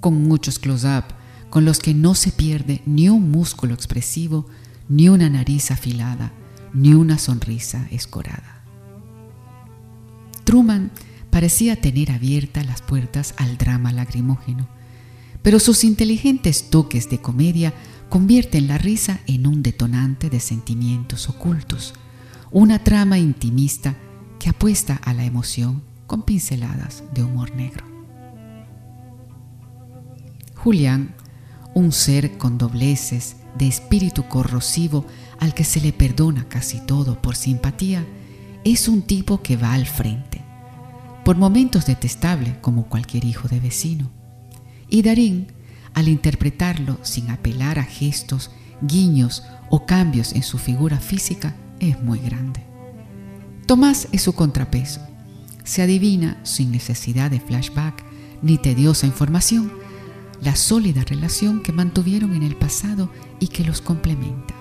con 0.00 0.22
muchos 0.26 0.58
close-up, 0.58 1.12
con 1.50 1.66
los 1.66 1.78
que 1.78 1.92
no 1.92 2.14
se 2.14 2.32
pierde 2.32 2.80
ni 2.86 3.10
un 3.10 3.30
músculo 3.30 3.74
expresivo, 3.74 4.46
ni 4.88 5.10
una 5.10 5.28
nariz 5.28 5.70
afilada, 5.70 6.32
ni 6.72 6.94
una 6.94 7.18
sonrisa 7.18 7.86
escorada. 7.90 8.64
Truman 10.44 10.90
parecía 11.28 11.78
tener 11.78 12.12
abiertas 12.12 12.64
las 12.64 12.80
puertas 12.80 13.34
al 13.36 13.58
drama 13.58 13.92
lagrimógeno, 13.92 14.79
pero 15.42 15.58
sus 15.58 15.84
inteligentes 15.84 16.70
toques 16.70 17.08
de 17.10 17.20
comedia 17.20 17.72
convierten 18.08 18.66
la 18.66 18.78
risa 18.78 19.20
en 19.26 19.46
un 19.46 19.62
detonante 19.62 20.30
de 20.30 20.40
sentimientos 20.40 21.28
ocultos, 21.28 21.94
una 22.50 22.82
trama 22.82 23.18
intimista 23.18 23.94
que 24.38 24.50
apuesta 24.50 24.96
a 25.04 25.14
la 25.14 25.24
emoción 25.24 25.82
con 26.06 26.22
pinceladas 26.22 27.04
de 27.14 27.22
humor 27.22 27.54
negro. 27.54 27.84
Julián, 30.56 31.14
un 31.74 31.92
ser 31.92 32.36
con 32.36 32.58
dobleces, 32.58 33.36
de 33.56 33.66
espíritu 33.66 34.28
corrosivo 34.28 35.06
al 35.38 35.54
que 35.54 35.64
se 35.64 35.80
le 35.80 35.92
perdona 35.92 36.48
casi 36.48 36.80
todo 36.80 37.20
por 37.20 37.36
simpatía, 37.36 38.06
es 38.64 38.88
un 38.88 39.02
tipo 39.02 39.42
que 39.42 39.56
va 39.56 39.72
al 39.72 39.86
frente, 39.86 40.42
por 41.24 41.36
momentos 41.36 41.86
detestable 41.86 42.56
como 42.60 42.86
cualquier 42.86 43.24
hijo 43.24 43.48
de 43.48 43.60
vecino. 43.60 44.19
Y 44.90 45.02
Darín, 45.02 45.46
al 45.94 46.08
interpretarlo 46.08 46.98
sin 47.02 47.30
apelar 47.30 47.78
a 47.78 47.84
gestos, 47.84 48.50
guiños 48.82 49.44
o 49.70 49.86
cambios 49.86 50.32
en 50.32 50.42
su 50.42 50.58
figura 50.58 50.98
física, 50.98 51.54
es 51.78 52.02
muy 52.02 52.18
grande. 52.18 52.60
Tomás 53.66 54.08
es 54.10 54.22
su 54.22 54.34
contrapeso. 54.34 55.00
Se 55.62 55.82
adivina, 55.82 56.40
sin 56.42 56.72
necesidad 56.72 57.30
de 57.30 57.38
flashback 57.38 58.04
ni 58.42 58.58
tediosa 58.58 59.06
información, 59.06 59.70
la 60.40 60.56
sólida 60.56 61.04
relación 61.04 61.62
que 61.62 61.72
mantuvieron 61.72 62.34
en 62.34 62.42
el 62.42 62.56
pasado 62.56 63.10
y 63.38 63.48
que 63.48 63.64
los 63.64 63.80
complementa. 63.80 64.54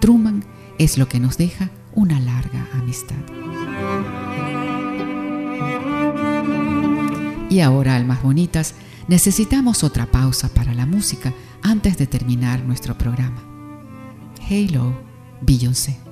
Truman 0.00 0.44
es 0.78 0.98
lo 0.98 1.08
que 1.08 1.20
nos 1.20 1.38
deja 1.38 1.70
una 1.94 2.18
larga 2.18 2.68
amistad. 2.72 3.14
Y 7.54 7.60
ahora, 7.60 7.94
almas 7.94 8.20
bonitas, 8.20 8.74
necesitamos 9.06 9.84
otra 9.84 10.06
pausa 10.06 10.48
para 10.48 10.74
la 10.74 10.86
música 10.86 11.32
antes 11.62 11.96
de 11.96 12.08
terminar 12.08 12.64
nuestro 12.64 12.98
programa. 12.98 13.44
Halo, 14.50 14.92
Beyoncé. 15.40 16.03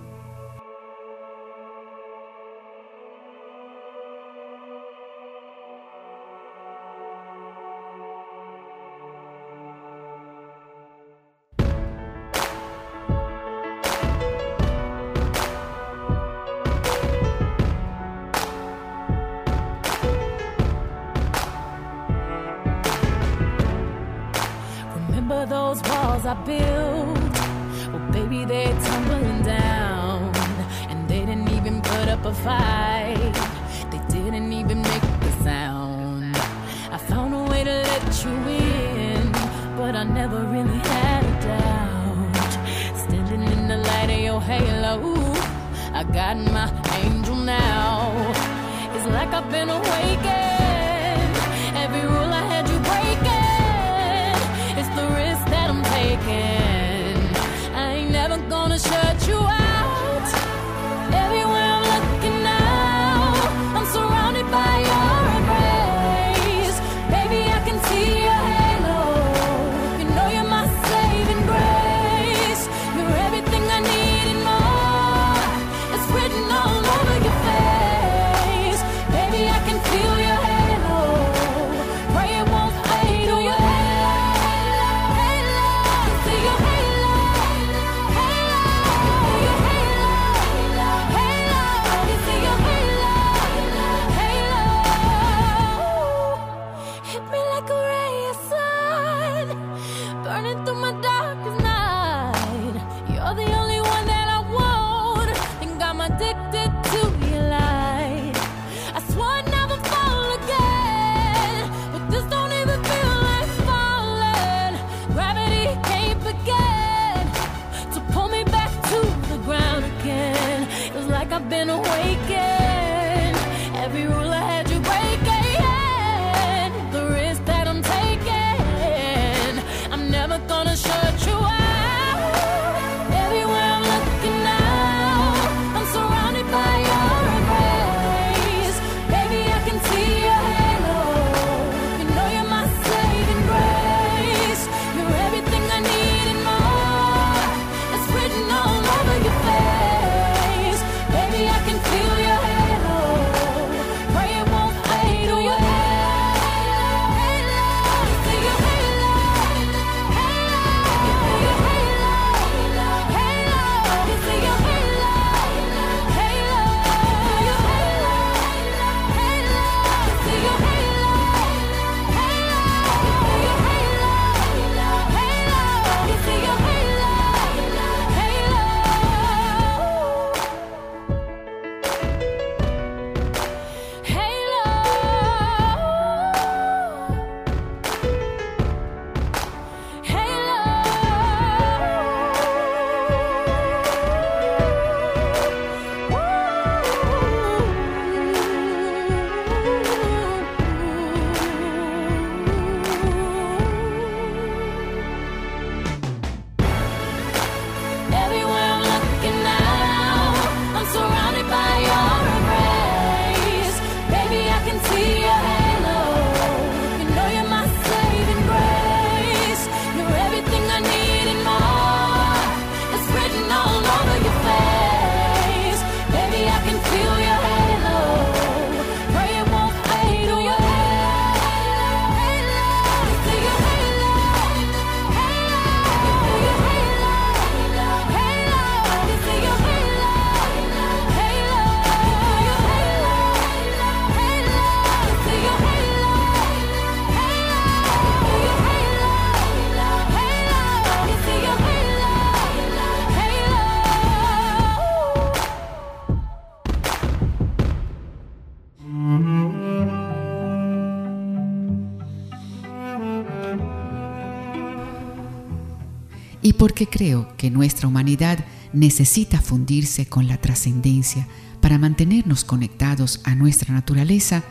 porque 266.63 266.87
creo 266.87 267.37
que 267.37 267.51
nuestra 267.51 267.89
humanidad 267.89 268.39
necesita 268.73 269.41
fundirse 269.41 270.07
con 270.07 270.29
la 270.29 270.37
trascendencia 270.37 271.27
para 271.61 271.77
mantenernos 271.77 272.45
conectados 272.45 273.21
a 273.25 273.35
nuestra 273.35 273.75
naturaleza, 273.75 274.45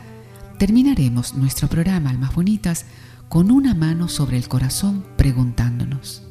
terminaremos 0.58 1.32
nuestro 1.32 1.68
programa 1.68 2.10
Almas 2.10 2.34
Bonitas 2.34 2.84
con 3.30 3.50
una 3.50 3.74
mano 3.74 4.08
sobre 4.08 4.36
el 4.36 4.46
corazón 4.46 5.06
preguntándonos, 5.16 6.22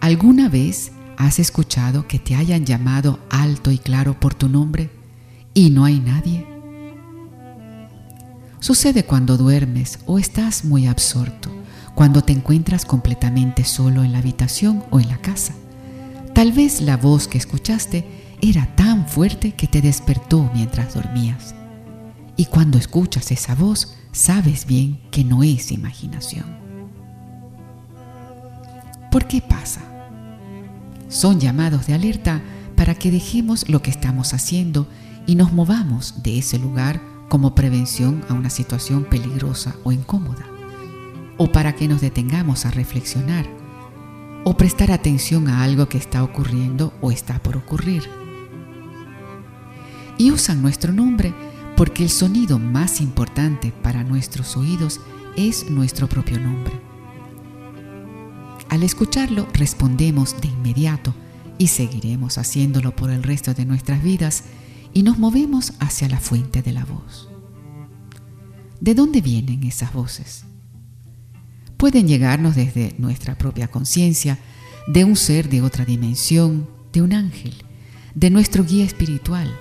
¿alguna 0.00 0.48
vez 0.48 0.90
has 1.16 1.38
escuchado 1.38 2.08
que 2.08 2.18
te 2.18 2.34
hayan 2.34 2.66
llamado 2.66 3.20
alto 3.30 3.70
y 3.70 3.78
claro 3.78 4.18
por 4.18 4.34
tu 4.34 4.48
nombre 4.48 4.90
y 5.54 5.70
no 5.70 5.84
hay 5.84 6.00
nadie? 6.00 6.44
Sucede 8.58 9.04
cuando 9.04 9.36
duermes 9.36 10.00
o 10.04 10.18
estás 10.18 10.64
muy 10.64 10.88
absorto 10.88 11.56
cuando 11.96 12.22
te 12.22 12.34
encuentras 12.34 12.84
completamente 12.84 13.64
solo 13.64 14.04
en 14.04 14.12
la 14.12 14.18
habitación 14.18 14.84
o 14.90 15.00
en 15.00 15.08
la 15.08 15.16
casa. 15.16 15.54
Tal 16.34 16.52
vez 16.52 16.82
la 16.82 16.98
voz 16.98 17.26
que 17.26 17.38
escuchaste 17.38 18.36
era 18.42 18.66
tan 18.76 19.08
fuerte 19.08 19.52
que 19.52 19.66
te 19.66 19.80
despertó 19.80 20.50
mientras 20.52 20.92
dormías. 20.92 21.54
Y 22.36 22.44
cuando 22.44 22.76
escuchas 22.76 23.30
esa 23.30 23.54
voz, 23.54 23.96
sabes 24.12 24.66
bien 24.66 25.00
que 25.10 25.24
no 25.24 25.42
es 25.42 25.72
imaginación. 25.72 26.44
¿Por 29.10 29.26
qué 29.26 29.40
pasa? 29.40 29.80
Son 31.08 31.40
llamados 31.40 31.86
de 31.86 31.94
alerta 31.94 32.42
para 32.76 32.94
que 32.94 33.10
dejemos 33.10 33.70
lo 33.70 33.80
que 33.80 33.90
estamos 33.90 34.34
haciendo 34.34 34.86
y 35.26 35.34
nos 35.34 35.54
movamos 35.54 36.22
de 36.22 36.40
ese 36.40 36.58
lugar 36.58 37.00
como 37.30 37.54
prevención 37.54 38.22
a 38.28 38.34
una 38.34 38.50
situación 38.50 39.04
peligrosa 39.04 39.76
o 39.82 39.92
incómoda 39.92 40.55
o 41.36 41.52
para 41.52 41.74
que 41.74 41.88
nos 41.88 42.00
detengamos 42.00 42.66
a 42.66 42.70
reflexionar 42.70 43.46
o 44.44 44.56
prestar 44.56 44.92
atención 44.92 45.48
a 45.48 45.64
algo 45.64 45.88
que 45.88 45.98
está 45.98 46.22
ocurriendo 46.22 46.92
o 47.00 47.10
está 47.10 47.42
por 47.42 47.56
ocurrir. 47.56 48.08
Y 50.18 50.30
usan 50.30 50.62
nuestro 50.62 50.92
nombre 50.92 51.34
porque 51.76 52.04
el 52.04 52.10
sonido 52.10 52.58
más 52.58 53.00
importante 53.00 53.72
para 53.82 54.04
nuestros 54.04 54.56
oídos 54.56 55.00
es 55.36 55.68
nuestro 55.68 56.08
propio 56.08 56.38
nombre. 56.38 56.72
Al 58.68 58.82
escucharlo 58.82 59.46
respondemos 59.52 60.40
de 60.40 60.48
inmediato 60.48 61.14
y 61.58 61.66
seguiremos 61.66 62.38
haciéndolo 62.38 62.94
por 62.96 63.10
el 63.10 63.22
resto 63.22 63.52
de 63.52 63.64
nuestras 63.64 64.02
vidas 64.02 64.44
y 64.94 65.02
nos 65.02 65.18
movemos 65.18 65.74
hacia 65.80 66.08
la 66.08 66.20
fuente 66.20 66.62
de 66.62 66.72
la 66.72 66.84
voz. 66.84 67.28
¿De 68.80 68.94
dónde 68.94 69.20
vienen 69.20 69.64
esas 69.64 69.92
voces? 69.92 70.45
Pueden 71.76 72.08
llegarnos 72.08 72.56
desde 72.56 72.94
nuestra 72.98 73.36
propia 73.36 73.68
conciencia, 73.68 74.38
de 74.86 75.04
un 75.04 75.16
ser 75.16 75.48
de 75.48 75.62
otra 75.62 75.84
dimensión, 75.84 76.68
de 76.92 77.02
un 77.02 77.12
ángel, 77.12 77.54
de 78.14 78.30
nuestro 78.30 78.64
guía 78.64 78.84
espiritual, 78.84 79.52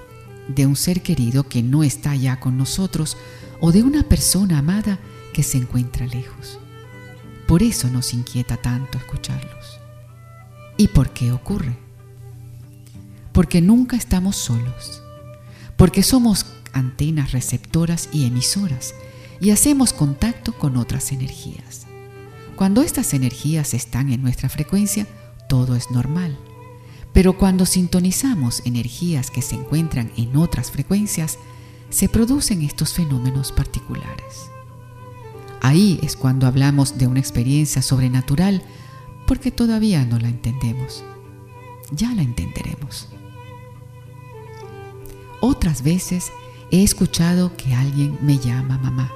de 0.47 0.65
un 0.65 0.75
ser 0.75 1.01
querido 1.01 1.49
que 1.49 1.63
no 1.63 1.83
está 1.83 2.15
ya 2.15 2.39
con 2.39 2.57
nosotros 2.57 3.17
o 3.59 3.71
de 3.71 3.83
una 3.83 4.03
persona 4.03 4.59
amada 4.59 4.99
que 5.33 5.43
se 5.43 5.57
encuentra 5.57 6.05
lejos. 6.05 6.59
Por 7.47 7.63
eso 7.63 7.89
nos 7.89 8.13
inquieta 8.13 8.57
tanto 8.57 8.97
escucharlos. 8.97 9.79
¿Y 10.77 10.89
por 10.89 11.11
qué 11.11 11.31
ocurre? 11.31 11.77
Porque 13.33 13.61
nunca 13.61 13.97
estamos 13.97 14.35
solos, 14.35 15.01
porque 15.75 16.03
somos 16.03 16.45
antenas 16.71 17.31
receptoras 17.31 18.09
y 18.13 18.25
emisoras 18.25 18.93
y 19.41 19.51
hacemos 19.51 19.93
contacto 19.93 20.53
con 20.53 20.77
otras 20.77 21.11
energías. 21.11 21.87
Cuando 22.55 22.81
estas 22.81 23.13
energías 23.13 23.73
están 23.73 24.11
en 24.11 24.21
nuestra 24.21 24.49
frecuencia, 24.49 25.07
todo 25.49 25.75
es 25.75 25.91
normal. 25.91 26.37
Pero 27.13 27.37
cuando 27.37 27.65
sintonizamos 27.65 28.61
energías 28.65 29.29
que 29.29 29.41
se 29.41 29.55
encuentran 29.55 30.11
en 30.17 30.35
otras 30.37 30.71
frecuencias, 30.71 31.37
se 31.89 32.09
producen 32.09 32.61
estos 32.61 32.93
fenómenos 32.93 33.51
particulares. 33.51 34.49
Ahí 35.61 35.99
es 36.03 36.15
cuando 36.15 36.47
hablamos 36.47 36.97
de 36.97 37.07
una 37.07 37.19
experiencia 37.19 37.81
sobrenatural 37.81 38.61
porque 39.27 39.51
todavía 39.51 40.05
no 40.05 40.19
la 40.19 40.29
entendemos. 40.29 41.03
Ya 41.91 42.13
la 42.13 42.21
entenderemos. 42.21 43.09
Otras 45.41 45.83
veces 45.83 46.31
he 46.71 46.83
escuchado 46.83 47.55
que 47.55 47.73
alguien 47.73 48.17
me 48.21 48.37
llama 48.39 48.77
mamá, 48.77 49.11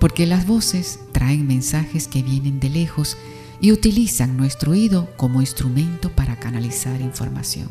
porque 0.00 0.26
las 0.26 0.46
voces 0.46 1.00
traen 1.18 1.48
mensajes 1.48 2.06
que 2.06 2.22
vienen 2.22 2.60
de 2.60 2.70
lejos 2.70 3.16
y 3.60 3.72
utilizan 3.72 4.36
nuestro 4.36 4.70
oído 4.70 5.08
como 5.16 5.40
instrumento 5.40 6.10
para 6.10 6.36
canalizar 6.36 7.00
información. 7.00 7.68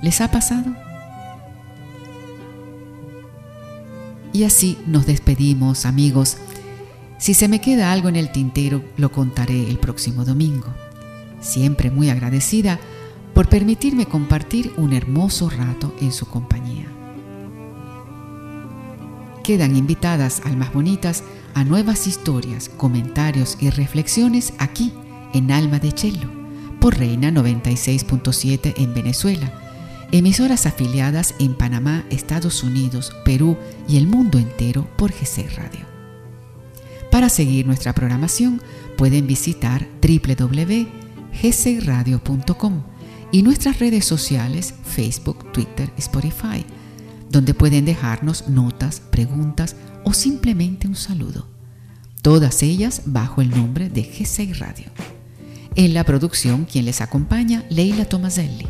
¿Les 0.00 0.22
ha 0.22 0.30
pasado? 0.30 0.74
Y 4.32 4.44
así 4.44 4.78
nos 4.86 5.04
despedimos, 5.04 5.84
amigos. 5.84 6.38
Si 7.18 7.34
se 7.34 7.46
me 7.46 7.60
queda 7.60 7.92
algo 7.92 8.08
en 8.08 8.16
el 8.16 8.32
tintero, 8.32 8.82
lo 8.96 9.12
contaré 9.12 9.68
el 9.68 9.78
próximo 9.78 10.24
domingo. 10.24 10.72
Siempre 11.42 11.90
muy 11.90 12.08
agradecida 12.08 12.80
por 13.34 13.50
permitirme 13.50 14.06
compartir 14.06 14.72
un 14.78 14.94
hermoso 14.94 15.50
rato 15.50 15.94
en 16.00 16.10
su 16.10 16.24
compañía. 16.24 16.86
Quedan 19.44 19.76
invitadas 19.76 20.40
almas 20.46 20.72
bonitas 20.72 21.22
a 21.58 21.64
nuevas 21.64 22.06
historias, 22.06 22.68
comentarios 22.68 23.56
y 23.58 23.70
reflexiones 23.70 24.52
aquí 24.58 24.92
en 25.34 25.50
Alma 25.50 25.80
de 25.80 25.90
Chelo, 25.90 26.30
por 26.80 26.96
Reina 26.96 27.32
96.7 27.32 28.74
en 28.76 28.94
Venezuela, 28.94 29.52
emisoras 30.12 30.66
afiliadas 30.66 31.34
en 31.40 31.54
Panamá, 31.54 32.04
Estados 32.10 32.62
Unidos, 32.62 33.12
Perú 33.24 33.56
y 33.88 33.96
el 33.96 34.06
mundo 34.06 34.38
entero 34.38 34.88
por 34.96 35.10
GC 35.10 35.48
Radio. 35.56 35.80
Para 37.10 37.28
seguir 37.28 37.66
nuestra 37.66 37.92
programación 37.92 38.62
pueden 38.96 39.26
visitar 39.26 39.88
www.gcradio.com 40.00 42.82
y 43.32 43.42
nuestras 43.42 43.80
redes 43.80 44.04
sociales 44.04 44.74
Facebook, 44.84 45.50
Twitter, 45.50 45.90
Spotify, 45.96 46.64
donde 47.30 47.52
pueden 47.52 47.84
dejarnos 47.84 48.46
notas, 48.46 49.00
preguntas 49.00 49.74
o 50.04 50.12
simplemente 50.12 50.88
un 50.88 50.96
saludo. 50.96 51.46
Todas 52.22 52.62
ellas 52.62 53.02
bajo 53.06 53.40
el 53.40 53.50
nombre 53.50 53.88
de 53.88 54.02
G6 54.02 54.58
Radio. 54.58 54.86
En 55.76 55.94
la 55.94 56.02
producción, 56.02 56.64
quien 56.64 56.86
les 56.86 57.00
acompaña, 57.00 57.64
Leila 57.70 58.04
Tomaselli. 58.04 58.66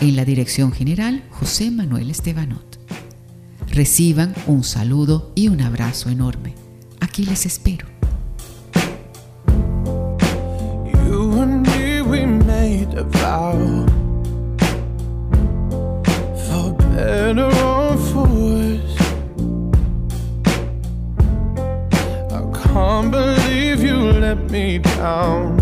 En 0.00 0.14
la 0.14 0.24
dirección 0.24 0.70
general, 0.70 1.24
José 1.30 1.72
Manuel 1.72 2.10
Estebanot. 2.10 2.78
Reciban 3.68 4.34
un 4.46 4.62
saludo 4.62 5.32
y 5.34 5.48
un 5.48 5.60
abrazo 5.60 6.10
enorme. 6.10 6.54
Aquí 7.00 7.24
les 7.24 7.46
espero. 7.46 7.87
Me 24.98 25.57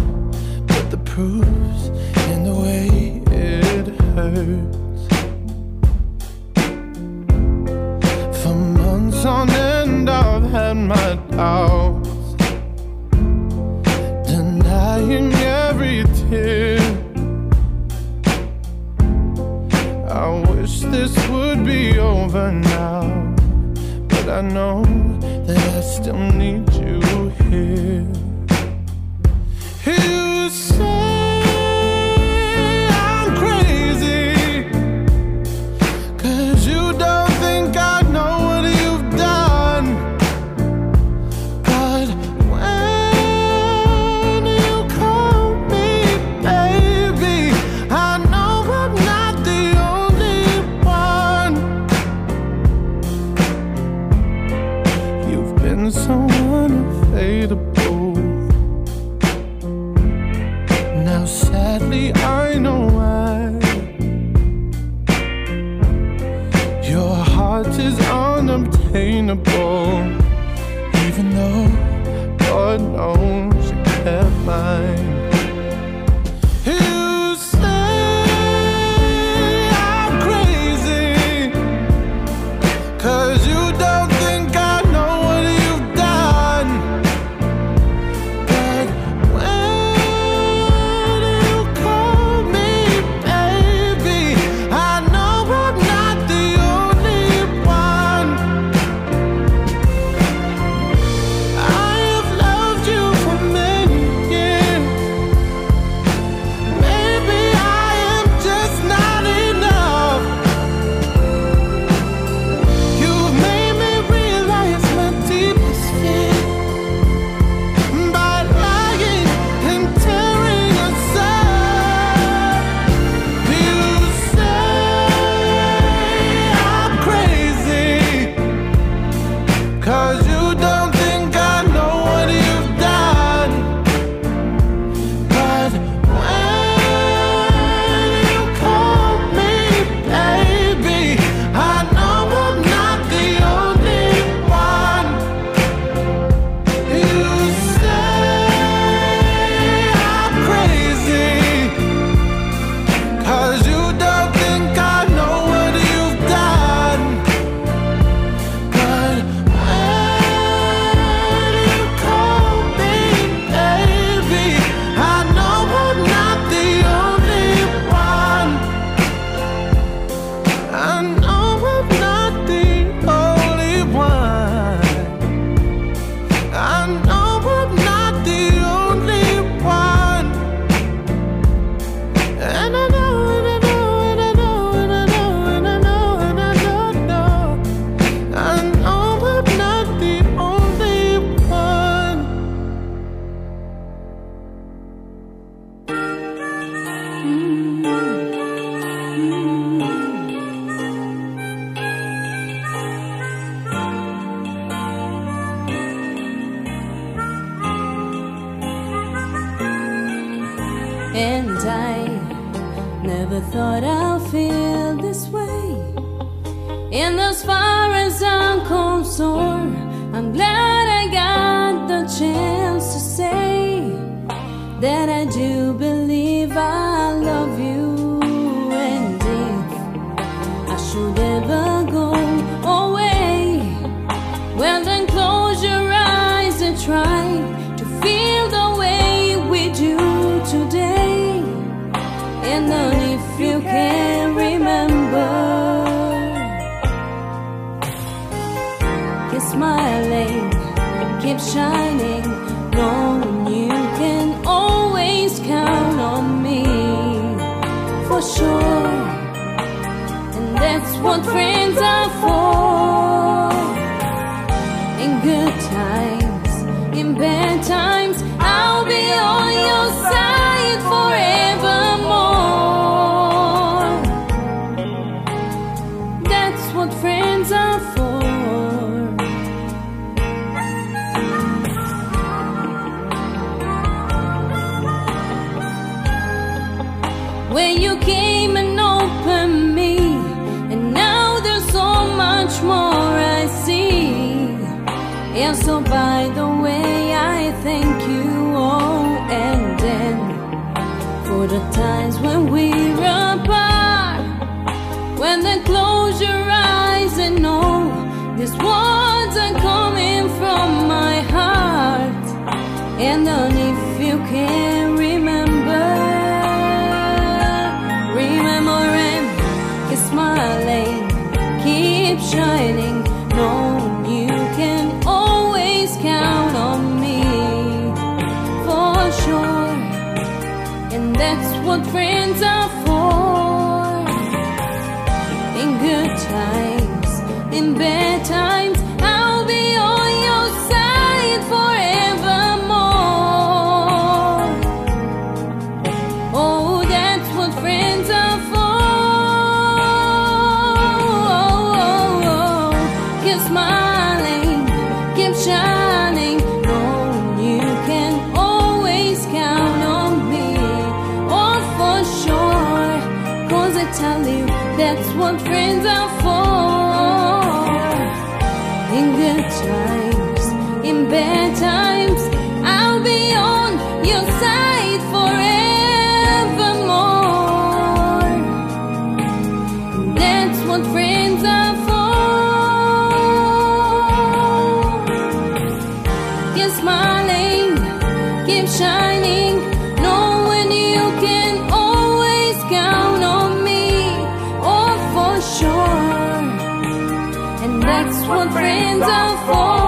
one 398.29 398.51
friend 398.51 399.03
of 399.03 399.47
four. 399.47 399.86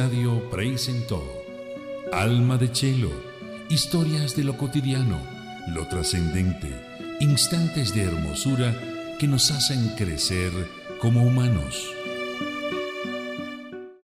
Radio 0.00 0.48
presentó 0.48 1.22
Alma 2.10 2.56
de 2.56 2.72
Chelo, 2.72 3.10
historias 3.68 4.34
de 4.34 4.44
lo 4.44 4.56
cotidiano, 4.56 5.20
lo 5.74 5.86
trascendente, 5.88 6.74
instantes 7.20 7.94
de 7.94 8.04
hermosura 8.04 8.74
que 9.18 9.26
nos 9.26 9.50
hacen 9.50 9.90
crecer 9.98 10.52
como 11.02 11.22
humanos. 11.22 11.86